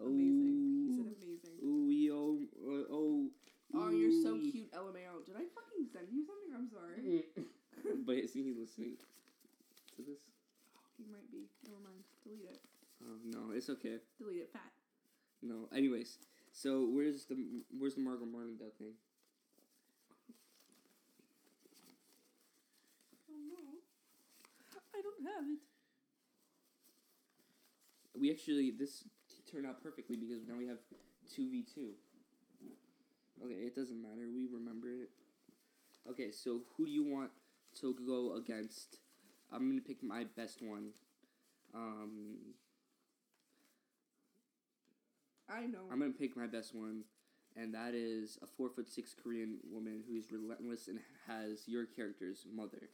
Oh, 0.00 0.06
Amazing. 0.06 0.86
He 0.86 0.96
said 0.96 1.14
amazing. 1.22 1.56
Ooh, 1.62 1.90
yo, 1.90 2.38
uh, 2.66 2.86
oh. 2.90 3.30
Oh, 3.74 3.90
you're 3.90 4.22
so 4.22 4.38
cute, 4.38 4.72
LMAO. 4.72 5.26
Did 5.26 5.36
I 5.36 5.44
fucking 5.54 5.86
send 5.92 6.08
you 6.10 6.24
something? 6.24 6.50
I'm 6.56 6.68
sorry. 6.70 7.24
but 8.06 8.16
is 8.16 8.32
he 8.32 8.42
listening 8.42 8.96
to 9.96 10.02
this? 10.02 10.22
he 10.96 11.04
might 11.12 11.30
be. 11.30 11.46
Never 11.66 11.82
mind. 11.84 12.02
Delete 12.24 12.50
it. 12.50 12.60
Oh 13.04 13.18
no, 13.30 13.47
it's 13.58 13.68
okay. 13.68 13.98
Delete 14.18 14.42
it. 14.42 14.50
Fat. 14.52 14.70
No. 15.42 15.68
Anyways, 15.74 16.18
so 16.52 16.88
where's 16.90 17.26
the 17.26 17.36
where's 17.76 17.96
the 17.96 18.00
Margot 18.00 18.24
Martindale 18.24 18.72
thing? 18.78 18.94
Oh 23.28 23.38
no. 23.50 23.82
I 24.94 25.02
don't 25.02 25.26
have 25.34 25.44
it. 25.50 25.58
We 28.18 28.30
actually 28.30 28.70
this 28.70 29.04
turned 29.50 29.66
out 29.66 29.82
perfectly 29.82 30.16
because 30.16 30.46
now 30.46 30.56
we 30.56 30.66
have 30.66 30.78
two 31.34 31.50
v 31.50 31.64
two. 31.74 31.90
Okay, 33.44 33.54
it 33.54 33.74
doesn't 33.74 34.00
matter. 34.00 34.28
We 34.32 34.46
remember 34.52 34.88
it. 34.88 35.10
Okay, 36.10 36.30
so 36.30 36.62
who 36.76 36.86
do 36.86 36.90
you 36.92 37.04
want 37.04 37.30
to 37.80 37.94
go 38.06 38.34
against? 38.36 38.98
I'm 39.52 39.68
gonna 39.68 39.80
pick 39.80 40.02
my 40.02 40.24
best 40.36 40.62
one. 40.62 40.90
Um, 41.74 42.54
I 45.50 45.66
know. 45.66 45.80
I'm 45.90 46.00
gonna 46.00 46.12
pick 46.12 46.36
my 46.36 46.46
best 46.46 46.74
one, 46.74 47.04
and 47.56 47.74
that 47.74 47.94
is 47.94 48.38
a 48.42 48.46
four 48.46 48.68
foot 48.70 48.88
six 48.88 49.14
Korean 49.14 49.58
woman 49.70 50.02
who 50.08 50.16
is 50.16 50.30
relentless 50.30 50.88
and 50.88 50.98
has 51.26 51.62
your 51.66 51.86
character's 51.86 52.46
mother. 52.54 52.90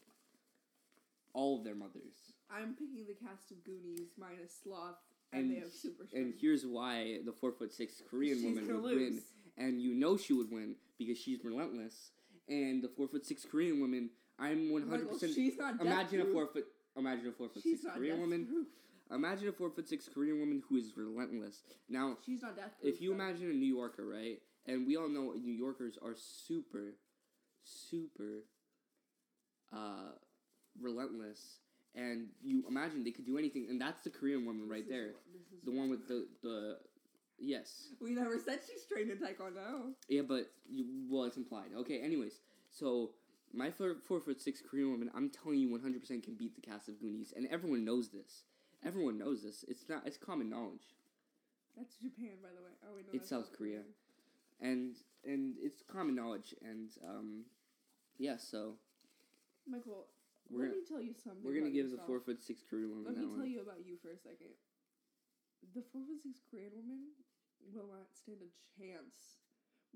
All 1.32 1.58
of 1.58 1.64
their 1.64 1.74
mothers. 1.74 2.32
I'm 2.48 2.74
picking 2.74 3.06
the 3.08 3.14
cast 3.14 3.50
of 3.50 3.64
Goonies 3.64 4.10
minus 4.16 4.52
Sloth, 4.62 4.94
And 5.32 5.42
and, 5.42 5.50
they 5.50 5.58
have 5.60 5.72
super 5.72 6.06
strength. 6.06 6.14
And 6.26 6.34
here's 6.40 6.64
why 6.64 7.18
the 7.24 7.32
four 7.32 7.50
foot 7.52 7.72
six 7.72 8.00
Korean 8.08 8.36
She's 8.36 8.44
woman 8.44 8.82
would 8.82 8.94
win. 8.96 9.22
And 9.58 9.80
you 9.80 9.94
know 9.94 10.16
she 10.16 10.32
would 10.32 10.50
win 10.50 10.76
because 10.98 11.18
she's 11.18 11.44
relentless. 11.44 12.10
And 12.48 12.82
the 12.82 12.88
four 12.88 13.08
foot 13.08 13.26
six 13.26 13.44
Korean 13.44 13.80
woman, 13.80 14.10
I'm 14.38 14.70
one 14.72 14.88
hundred 14.88 15.10
percent. 15.10 15.32
she's 15.34 15.56
not 15.58 15.80
Imagine 15.80 16.20
a 16.20 16.24
four 16.26 16.46
foot. 16.46 16.66
Imagine 16.96 17.28
a 17.28 17.32
four 17.32 17.48
foot 17.48 17.62
She's 17.64 17.80
six 17.80 17.84
not 17.84 17.96
Korean 17.96 18.20
woman. 18.20 18.44
death-proof. 18.44 18.66
Imagine 19.10 19.48
a 19.48 19.52
four 19.52 19.70
foot 19.70 19.88
six 19.88 20.08
Korean 20.12 20.38
woman 20.40 20.62
who 20.68 20.76
is 20.76 20.92
relentless. 20.96 21.62
Now, 21.88 22.16
She's 22.24 22.42
not 22.42 22.56
death. 22.56 22.72
if 22.82 23.00
you 23.00 23.12
imagine 23.12 23.50
a 23.50 23.54
New 23.54 23.74
Yorker, 23.74 24.06
right? 24.06 24.38
And 24.66 24.86
we 24.86 24.96
all 24.96 25.08
know 25.08 25.32
New 25.34 25.52
Yorkers 25.52 25.98
are 26.02 26.14
super, 26.16 26.94
super, 27.64 28.44
uh, 29.72 30.12
relentless. 30.80 31.58
And 31.94 32.28
you 32.42 32.64
imagine 32.68 33.04
they 33.04 33.12
could 33.12 33.26
do 33.26 33.38
anything, 33.38 33.66
and 33.70 33.80
that's 33.80 34.02
the 34.02 34.10
Korean 34.10 34.44
woman 34.44 34.68
right 34.68 34.88
there, 34.88 35.12
the 35.64 35.70
one 35.70 35.88
with 35.90 36.08
the 36.08 36.26
the, 36.42 36.78
yes, 37.38 37.88
We 38.00 38.10
never 38.10 38.36
said 38.38 38.60
she's 38.66 38.84
trained 38.84 39.12
in 39.12 39.18
Taekwondo. 39.18 39.92
yeah, 40.08 40.22
but 40.22 40.50
you, 40.68 40.86
well, 41.08 41.22
it's 41.24 41.36
implied. 41.36 41.68
Okay, 41.76 42.00
anyways, 42.00 42.40
so 42.68 43.10
my 43.52 43.70
four, 43.70 43.94
four 44.08 44.18
foot 44.20 44.40
six 44.42 44.60
Korean 44.60 44.90
woman, 44.90 45.08
I'm 45.14 45.30
telling 45.30 45.60
you, 45.60 45.70
100 45.70 46.00
percent 46.00 46.24
can 46.24 46.34
beat 46.34 46.56
the 46.56 46.60
cast 46.62 46.88
of 46.88 46.98
Goonies, 47.00 47.32
and 47.36 47.46
everyone 47.48 47.84
knows 47.84 48.08
this. 48.08 48.42
Everyone 48.84 49.18
knows 49.18 49.42
this. 49.42 49.64
It's 49.68 49.88
not. 49.88 50.02
It's 50.06 50.16
common 50.18 50.48
knowledge. 50.50 50.94
That's 51.76 51.96
Japan, 51.96 52.36
by 52.42 52.50
the 52.54 52.62
way. 52.62 52.70
Oh 52.84 52.94
wait, 52.96 53.06
no. 53.06 53.12
It's 53.16 53.28
that's 53.30 53.48
South 53.48 53.56
Korea. 53.56 53.80
and 54.60 54.94
and 55.24 55.54
it's 55.60 55.82
common 55.82 56.14
knowledge 56.14 56.54
and 56.62 56.90
um 57.08 57.44
yeah 58.18 58.36
so 58.36 58.74
Michael, 59.66 60.06
We're 60.50 60.68
let 60.68 60.68
gonna- 60.68 60.80
me 60.80 60.86
tell 60.86 61.00
you 61.02 61.14
something. 61.14 61.42
we're 61.42 61.54
gonna 61.54 61.66
about 61.66 61.74
give 61.74 61.86
the 61.90 61.96
yourself. 61.96 62.06
four 62.06 62.20
foot 62.20 62.40
six 62.42 62.62
korean 62.62 62.90
woman 62.90 63.04
Let 63.06 63.14
that 63.16 63.20
me 63.22 63.26
tell 63.32 63.38
one 63.40 63.50
you 63.50 63.60
about 63.62 63.80
you 63.84 63.96
for 64.02 64.10
a 64.12 64.18
second. 64.18 64.52
The 65.74 65.82
four 65.90 66.02
foot 66.06 66.20
six 66.22 66.38
Korean 66.50 66.70
woman 66.76 67.16
will 67.72 67.88
not 67.88 68.12
stand 68.12 68.38
a 68.44 68.52
chance 68.78 69.40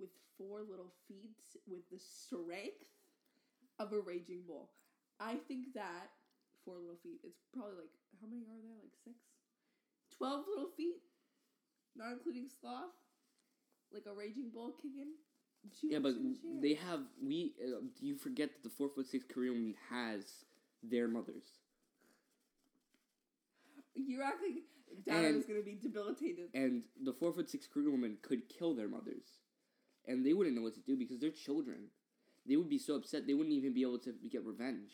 with 0.01 0.09
four 0.39 0.63
little 0.65 0.91
feet 1.07 1.37
with 1.69 1.85
the 1.93 2.01
strength 2.01 2.89
of 3.79 3.93
a 3.93 4.01
raging 4.01 4.43
bull. 4.49 4.71
I 5.21 5.37
think 5.47 5.75
that 5.75 6.09
four 6.69 6.77
little 6.77 7.01
feet. 7.03 7.25
It's 7.25 7.41
probably 7.57 7.81
like 7.89 7.95
how 8.21 8.29
many 8.29 8.45
are 8.45 8.61
there? 8.61 8.77
Like 8.77 8.93
six, 9.01 9.17
twelve 10.13 10.45
little 10.45 10.69
feet, 10.77 11.01
not 11.97 12.13
including 12.13 12.53
sloth. 12.61 12.93
Like 13.89 14.05
a 14.05 14.13
raging 14.13 14.51
bull 14.53 14.77
kicking. 14.77 15.17
She 15.81 15.91
yeah 15.93 15.99
but 15.99 16.15
they 16.63 16.75
have 16.75 17.01
we 17.25 17.55
uh, 17.61 17.81
you 18.01 18.17
forget 18.17 18.51
that 18.53 18.63
the 18.63 18.71
four 18.71 18.89
foot 18.95 19.09
six 19.09 19.25
korean 19.25 19.55
woman 19.55 19.75
has 19.91 20.45
their 20.85 21.09
mothers 21.09 21.59
You're 23.95 24.23
acting. 24.23 24.63
Dad 25.05 25.35
is 25.35 25.45
gonna 25.45 25.63
be 25.63 25.75
debilitated. 25.83 26.51
and 26.55 26.83
the 27.03 27.13
four 27.13 27.33
foot 27.33 27.51
six 27.51 27.67
korean 27.67 27.91
woman 27.93 28.19
could 28.23 28.49
kill 28.49 28.75
their 28.75 28.89
mothers 28.89 29.27
and 30.07 30.25
they 30.25 30.33
wouldn't 30.33 30.55
know 30.57 30.63
what 30.63 30.75
to 30.75 30.81
do 30.81 30.97
because 30.97 31.19
they're 31.19 31.31
children 31.31 31.89
they 32.49 32.57
would 32.57 32.69
be 32.71 32.79
so 32.79 32.95
upset 32.95 33.27
they 33.27 33.35
wouldn't 33.35 33.55
even 33.55 33.75
be 33.75 33.83
able 33.83 33.99
to 33.99 34.15
get 34.31 34.45
revenge. 34.45 34.91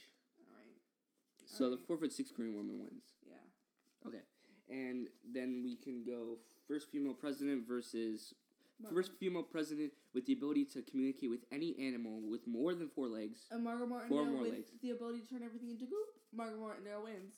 So 1.45 1.71
the 1.71 1.77
four 1.77 1.97
foot 1.97 2.13
six 2.13 2.31
korean 2.31 2.55
woman 2.55 2.79
wins 2.81 3.05
Yeah. 3.27 4.09
okay 4.09 4.23
and 4.69 5.09
then 5.33 5.63
we 5.65 5.77
can 5.77 6.05
go 6.05 6.39
first 6.67 6.91
female 6.91 7.15
president 7.15 7.67
versus 7.69 8.35
Margot. 8.81 8.97
First 8.97 9.13
female 9.21 9.43
president 9.45 9.93
with 10.15 10.27
the 10.27 10.33
ability 10.33 10.65
to 10.75 10.83
communicate 10.83 11.31
with 11.31 11.45
any 11.53 11.77
animal 11.79 12.21
with 12.29 12.47
more 12.47 12.75
than 12.75 12.89
four 12.89 13.07
legs. 13.07 13.47
And 13.51 13.63
Margaret 13.63 13.89
Martindale 13.89 14.25
more 14.25 14.43
with 14.43 14.53
legs. 14.53 14.71
the 14.83 14.91
ability 14.91 15.21
to 15.21 15.29
turn 15.29 15.43
everything 15.45 15.71
into 15.71 15.85
goop. 15.85 16.09
Margaret 16.35 16.59
Martindale 16.61 17.05
wins. 17.05 17.35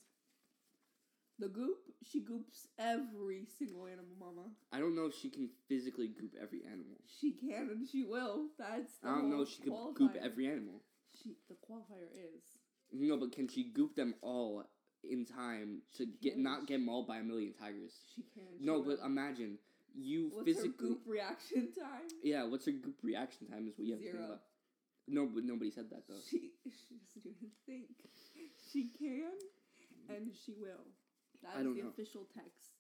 The 1.38 1.48
goop, 1.48 1.76
she 2.02 2.20
goops 2.20 2.68
every 2.78 3.44
single 3.58 3.86
animal, 3.86 4.16
mama. 4.18 4.48
I 4.72 4.78
don't 4.80 4.96
know 4.96 5.04
if 5.04 5.14
she 5.14 5.28
can 5.28 5.50
physically 5.68 6.08
goop 6.08 6.32
every 6.40 6.62
animal. 6.64 6.96
She 7.20 7.32
can 7.32 7.68
and 7.68 7.86
she 7.86 8.04
will. 8.04 8.46
That's 8.58 8.96
the 9.02 9.08
I 9.08 9.16
don't 9.16 9.28
know 9.28 9.42
if 9.42 9.50
she 9.50 9.60
can 9.60 9.76
goop 9.94 10.16
every 10.16 10.46
animal. 10.46 10.80
She, 11.22 11.36
the 11.48 11.56
qualifier 11.56 12.08
is 12.16 12.55
No, 12.92 13.16
but 13.16 13.32
can 13.32 13.48
she 13.48 13.64
goop 13.64 13.94
them 13.96 14.14
all 14.22 14.64
in 15.04 15.24
time 15.24 15.82
to 15.96 16.06
get 16.22 16.34
can. 16.34 16.42
not 16.42 16.66
get 16.66 16.80
mauled 16.80 17.06
by 17.06 17.18
a 17.18 17.22
million 17.22 17.52
tigers? 17.52 17.92
she 18.14 18.22
can. 18.34 18.44
No, 18.60 18.82
but 18.82 18.98
imagine 19.04 19.58
you 19.94 20.30
What's 20.32 20.62
her 20.62 20.68
goop 20.68 21.00
reaction 21.06 21.72
time? 21.72 22.08
Yeah, 22.22 22.44
what's 22.44 22.66
her 22.66 22.72
goop 22.72 22.96
reaction 23.02 23.46
time 23.48 23.66
is 23.68 23.78
what 23.78 23.86
you 23.86 23.92
have 23.94 24.00
to 24.00 24.06
think 24.06 24.16
Zero. 24.18 24.26
about. 24.26 24.40
No, 25.08 25.26
but 25.26 25.44
nobody 25.44 25.70
said 25.70 25.90
that 25.90 26.02
though. 26.08 26.20
She 26.28 26.50
she 26.64 26.96
doesn't 27.14 27.26
even 27.26 27.50
think. 27.64 27.86
She 28.72 28.90
can, 28.98 29.32
and 30.08 30.32
she 30.44 30.52
will. 30.52 30.84
That 31.42 31.52
I 31.56 31.60
is 31.60 31.64
don't 31.64 31.76
the 31.76 31.82
know. 31.84 31.88
official 31.88 32.26
text. 32.34 32.74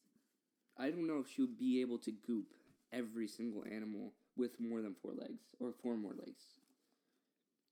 I 0.78 0.90
don't 0.90 1.06
know 1.06 1.20
if 1.20 1.30
she 1.32 1.40
would 1.42 1.58
be 1.58 1.80
able 1.80 1.98
to 1.98 2.12
goop 2.26 2.52
every 2.92 3.28
single 3.28 3.64
animal 3.64 4.12
with 4.36 4.60
more 4.60 4.82
than 4.82 4.94
four 5.00 5.12
legs 5.12 5.40
or 5.60 5.72
four 5.82 5.96
more 5.96 6.12
legs. 6.12 6.42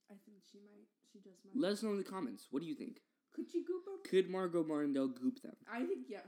I 0.09 0.15
think 0.25 0.37
she 0.51 0.57
might. 0.59 0.87
She 1.15 1.29
just 1.29 1.39
might. 1.45 1.61
Let 1.61 1.71
us 1.73 1.83
know 1.83 1.91
in 1.91 1.97
the 1.97 2.03
comments. 2.03 2.47
What 2.51 2.61
do 2.61 2.67
you 2.67 2.75
think? 2.75 2.97
Could 3.33 3.49
she 3.49 3.59
goop 3.63 3.85
them? 3.85 3.95
Could 4.09 4.29
Margot 4.29 4.63
Martindale 4.63 5.07
goop 5.07 5.41
them? 5.41 5.55
I 5.71 5.79
think 5.79 6.07
yes. 6.09 6.27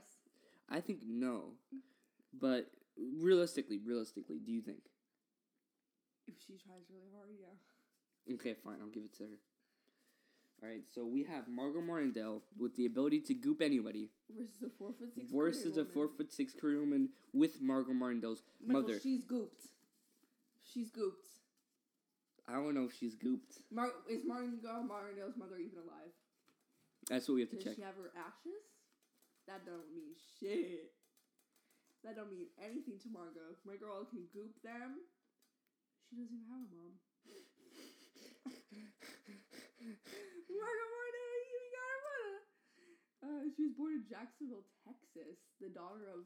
I 0.69 0.79
think 0.79 0.99
no. 1.05 1.51
But 2.39 2.67
realistically, 2.97 3.79
realistically, 3.85 4.39
do 4.39 4.51
you 4.51 4.61
think? 4.61 4.79
If 6.27 6.35
she 6.45 6.53
tries 6.57 6.83
really 6.89 7.09
hard, 7.15 7.29
yeah. 7.39 8.33
Okay, 8.35 8.55
fine. 8.63 8.75
I'll 8.81 8.89
give 8.89 9.03
it 9.03 9.15
to 9.17 9.23
her. 9.23 9.39
All 10.63 10.69
right, 10.69 10.81
so 10.93 11.05
we 11.05 11.23
have 11.23 11.47
Margot 11.47 11.81
Martindale 11.81 12.41
with 12.57 12.75
the 12.75 12.87
ability 12.87 13.21
to 13.21 13.33
goop 13.35 13.61
anybody 13.61 14.09
Versus 14.35 14.63
a 14.65 14.69
four 14.77 14.91
foot 14.97 15.13
six. 15.13 15.31
versus 15.31 15.77
a 15.77 15.85
four 15.85 16.07
foot 16.07 16.33
six 16.33 16.53
career 16.53 16.79
woman 16.79 17.09
with 17.31 17.61
Margot 17.61 17.93
Martindale's 17.93 18.41
Michael, 18.65 18.81
mother. 18.81 18.99
She's 18.99 19.23
gooped. 19.23 19.67
She's 20.73 20.89
gooped. 20.89 21.36
I 22.47 22.53
don't 22.55 22.73
know 22.73 22.85
if 22.87 22.95
she's 22.95 23.15
gooped. 23.15 23.59
Mar- 23.71 23.91
is 24.07 24.23
Margot 24.23 24.55
Martindale's 24.87 25.35
mother 25.35 25.59
even 25.59 25.83
alive? 25.83 26.15
That's 27.11 27.27
what 27.27 27.35
we 27.35 27.41
have 27.43 27.51
to 27.51 27.59
Does 27.59 27.65
check. 27.65 27.75
she 27.75 27.81
have 27.83 27.99
her 27.99 28.11
ashes? 28.15 28.63
That 29.47 29.65
don't 29.67 29.91
mean 29.91 30.15
shit. 30.39 30.91
That 32.03 32.15
don't 32.15 32.31
mean 32.31 32.47
anything 32.59 32.99
to 33.03 33.09
Margot. 33.11 33.59
My 33.67 33.75
girl 33.75 34.07
can 34.07 34.23
goop 34.31 34.55
them. 34.63 35.03
She 36.07 36.15
doesn't 36.15 36.31
even 36.31 36.47
have 36.47 36.63
a 36.63 36.71
mom. 36.71 36.93
Margot 40.47 40.87
Martindale 40.95 41.43
even 41.51 41.67
got 41.75 41.91
a 41.91 41.99
mother. 42.07 42.35
Uh, 43.27 43.43
she 43.55 43.61
was 43.67 43.75
born 43.75 43.91
in 43.99 44.03
Jacksonville, 44.07 44.63
Texas. 44.87 45.35
The 45.59 45.67
daughter 45.67 46.07
of. 46.15 46.23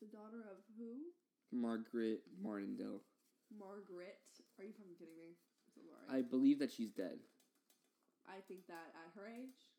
The 0.00 0.08
daughter 0.08 0.40
of 0.48 0.64
who? 0.80 1.12
Margaret 1.52 2.24
Martindale. 2.40 3.04
Margaret. 3.58 4.18
Are 4.58 4.64
you 4.64 4.72
fucking 4.72 4.96
kidding 4.98 5.16
me? 5.16 5.36
So 5.74 5.80
Lauren. 5.86 6.06
I 6.10 6.22
believe 6.22 6.58
that 6.60 6.70
she's 6.70 6.92
dead. 6.92 7.18
I 8.28 8.40
think 8.46 8.66
that 8.68 8.92
at 8.94 9.12
her 9.18 9.26
age, 9.26 9.72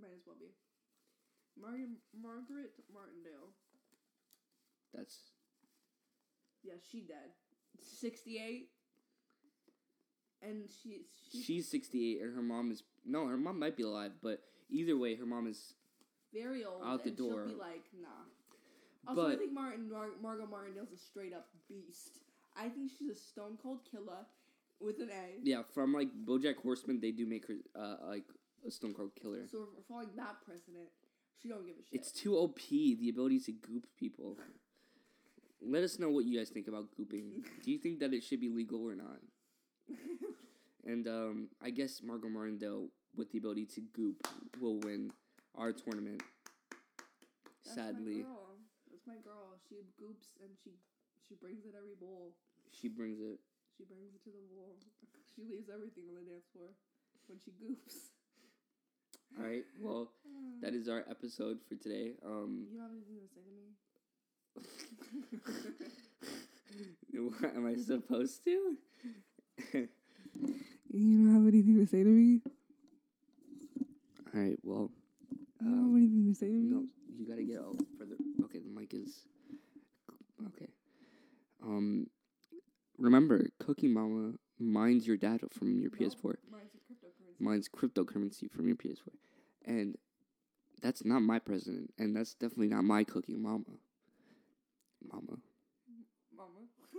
might 0.00 0.12
as 0.16 0.26
well 0.26 0.36
be. 0.38 0.52
Mar- 1.60 2.00
Margaret 2.12 2.72
Martindale. 2.92 3.54
That's 4.92 5.30
Yeah, 6.62 6.74
she 6.90 7.00
dead. 7.00 7.30
Sixty 7.80 8.38
eight. 8.38 8.70
And 10.42 10.68
she, 10.68 11.06
she 11.30 11.42
she's 11.42 11.70
68 11.70 12.20
and 12.20 12.34
her 12.36 12.42
mom 12.42 12.70
is 12.70 12.82
no, 13.06 13.26
her 13.26 13.36
mom 13.38 13.58
might 13.58 13.76
be 13.78 13.82
alive, 13.82 14.12
but 14.22 14.42
either 14.68 14.96
way, 14.96 15.14
her 15.16 15.24
mom 15.24 15.46
is 15.46 15.72
very 16.34 16.64
old. 16.64 16.82
out 16.84 17.02
the 17.02 17.10
door. 17.10 17.46
She'll 17.46 17.54
be 17.56 17.60
like, 17.60 17.84
nah. 17.98 18.08
Also, 19.08 19.28
I 19.28 19.36
think 19.36 19.52
Martin 19.52 19.90
Mar- 19.90 20.16
Margot 20.22 20.46
Martindale's 20.46 20.92
a 20.92 20.98
straight 20.98 21.32
up 21.32 21.46
beast. 21.68 22.18
I 22.56 22.68
think 22.68 22.90
she's 22.96 23.10
a 23.10 23.14
stone 23.14 23.58
cold 23.60 23.80
killer 23.90 24.26
with 24.80 25.00
an 25.00 25.10
A. 25.10 25.40
yeah 25.42 25.62
from 25.72 25.92
like 25.92 26.08
BoJack 26.24 26.56
Horseman. 26.62 27.00
They 27.00 27.10
do 27.10 27.26
make 27.26 27.46
her 27.48 27.54
uh, 27.78 27.96
like 28.08 28.24
a 28.66 28.70
Stone 28.70 28.94
Cold 28.94 29.10
Killer. 29.20 29.46
So 29.50 29.68
we're 29.76 29.82
following 29.88 30.16
that 30.16 30.36
precedent, 30.44 30.88
she 31.40 31.48
don't 31.48 31.66
give 31.66 31.76
a 31.76 31.82
shit. 31.82 32.00
It's 32.00 32.10
too 32.12 32.36
OP. 32.36 32.58
The 32.68 33.08
ability 33.10 33.40
to 33.40 33.52
goop 33.52 33.86
people. 33.98 34.38
Let 35.62 35.82
us 35.82 35.98
know 35.98 36.10
what 36.10 36.24
you 36.24 36.38
guys 36.38 36.50
think 36.50 36.68
about 36.68 36.84
gooping. 36.98 37.44
Do 37.62 37.70
you 37.70 37.78
think 37.78 38.00
that 38.00 38.12
it 38.12 38.22
should 38.22 38.40
be 38.40 38.48
legal 38.48 38.82
or 38.82 38.94
not? 38.94 39.20
And 40.86 41.08
um, 41.08 41.48
I 41.62 41.70
guess 41.70 42.02
Margot 42.02 42.28
Martindale, 42.28 42.88
with 43.16 43.30
the 43.32 43.38
ability 43.38 43.66
to 43.74 43.80
goop, 43.94 44.28
will 44.60 44.78
win 44.80 45.10
our 45.54 45.72
tournament. 45.72 46.22
That's 47.64 47.76
Sadly, 47.76 48.16
my 48.16 48.22
girl. 48.22 48.50
That's 48.90 49.06
my 49.06 49.14
girl. 49.24 49.56
She 49.66 49.76
goops 49.98 50.28
and 50.42 50.50
she 50.62 50.72
she 51.28 51.34
brings 51.34 51.64
it 51.64 51.74
every 51.76 51.94
bowl. 51.98 52.32
she 52.72 52.88
brings 52.88 53.20
it. 53.20 53.38
She 53.76 53.84
brings 53.84 54.14
it 54.14 54.22
to 54.24 54.30
the 54.30 54.44
bowl. 54.54 54.76
She 55.34 55.42
leaves 55.42 55.68
everything 55.68 56.04
on 56.08 56.14
the 56.14 56.30
dance 56.30 56.46
floor 56.54 56.68
when 57.26 57.40
she 57.44 57.50
goops. 57.58 58.12
All 59.36 59.44
right. 59.44 59.64
Well, 59.80 60.12
that 60.62 60.74
is 60.74 60.88
our 60.88 61.02
episode 61.10 61.58
for 61.68 61.74
today. 61.74 62.12
Um, 62.24 62.68
You 62.70 62.78
don't 62.78 62.86
have 62.86 62.92
anything 62.94 63.18
to 63.18 63.28
say 63.34 63.42
to 63.42 63.50
me? 67.18 67.30
what 67.40 67.56
am 67.56 67.66
I 67.66 67.74
supposed 67.82 68.44
to? 68.44 68.76
You 70.92 71.18
don't 71.26 71.34
have 71.34 71.52
anything 71.52 71.78
to 71.84 71.86
say 71.90 72.04
to 72.04 72.08
me? 72.08 72.40
All 74.32 74.40
right. 74.40 74.58
Well, 74.62 74.90
You 75.60 75.66
don't 75.68 75.72
um, 75.78 75.90
have 75.94 75.96
anything 75.96 76.26
to 76.32 76.34
say 76.38 76.46
to 76.46 76.52
me? 76.52 76.70
No, 76.70 76.84
you 77.18 77.26
gotta 77.26 77.42
get 77.42 77.58
out 77.58 77.76
further. 77.98 78.14
Okay, 78.44 78.60
the 78.60 78.70
mic 78.70 78.94
is 78.94 79.26
okay. 80.46 80.68
Um, 81.64 82.08
remember, 82.98 83.48
Cookie 83.58 83.88
Mama 83.88 84.34
mines 84.58 85.06
your 85.06 85.16
data 85.16 85.46
from 85.50 85.80
your 85.80 85.90
No, 85.90 86.06
PS4. 86.06 86.34
Mine's 86.50 86.78
cryptocurrency. 86.78 87.40
Mines 87.40 87.68
cryptocurrency 87.68 88.50
from 88.50 88.66
your 88.66 88.76
PS4, 88.76 89.08
and 89.64 89.96
that's 90.82 91.04
not 91.04 91.20
my 91.20 91.38
president, 91.38 91.92
and 91.98 92.14
that's 92.14 92.34
definitely 92.34 92.68
not 92.68 92.84
my 92.84 93.04
Cookie 93.04 93.34
Mama. 93.36 93.64
Mama. 95.10 95.38
Mama. 96.36 96.60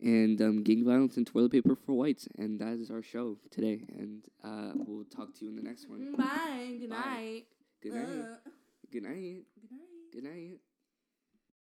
And 0.00 0.40
um, 0.40 0.62
gang 0.62 0.84
violence 0.84 1.16
and 1.16 1.26
toilet 1.26 1.50
paper 1.50 1.74
for 1.74 1.92
whites, 1.92 2.28
and 2.38 2.60
that 2.60 2.78
is 2.78 2.88
our 2.88 3.02
show 3.02 3.36
today. 3.50 3.80
And 3.98 4.22
uh, 4.44 4.70
we'll 4.76 5.02
talk 5.04 5.34
to 5.34 5.44
you 5.44 5.50
in 5.50 5.56
the 5.56 5.62
next 5.62 5.88
one. 5.88 6.14
Bye. 6.14 6.76
Good 6.78 6.90
Bye. 6.90 6.96
night. 6.96 7.44
Good 7.82 7.92
night. 7.94 8.04
Uh, 8.04 8.36
Good 8.92 9.02
night. 9.02 9.42
good 9.52 9.64
night. 9.72 9.80
Good 10.12 10.22
night. 10.24 10.58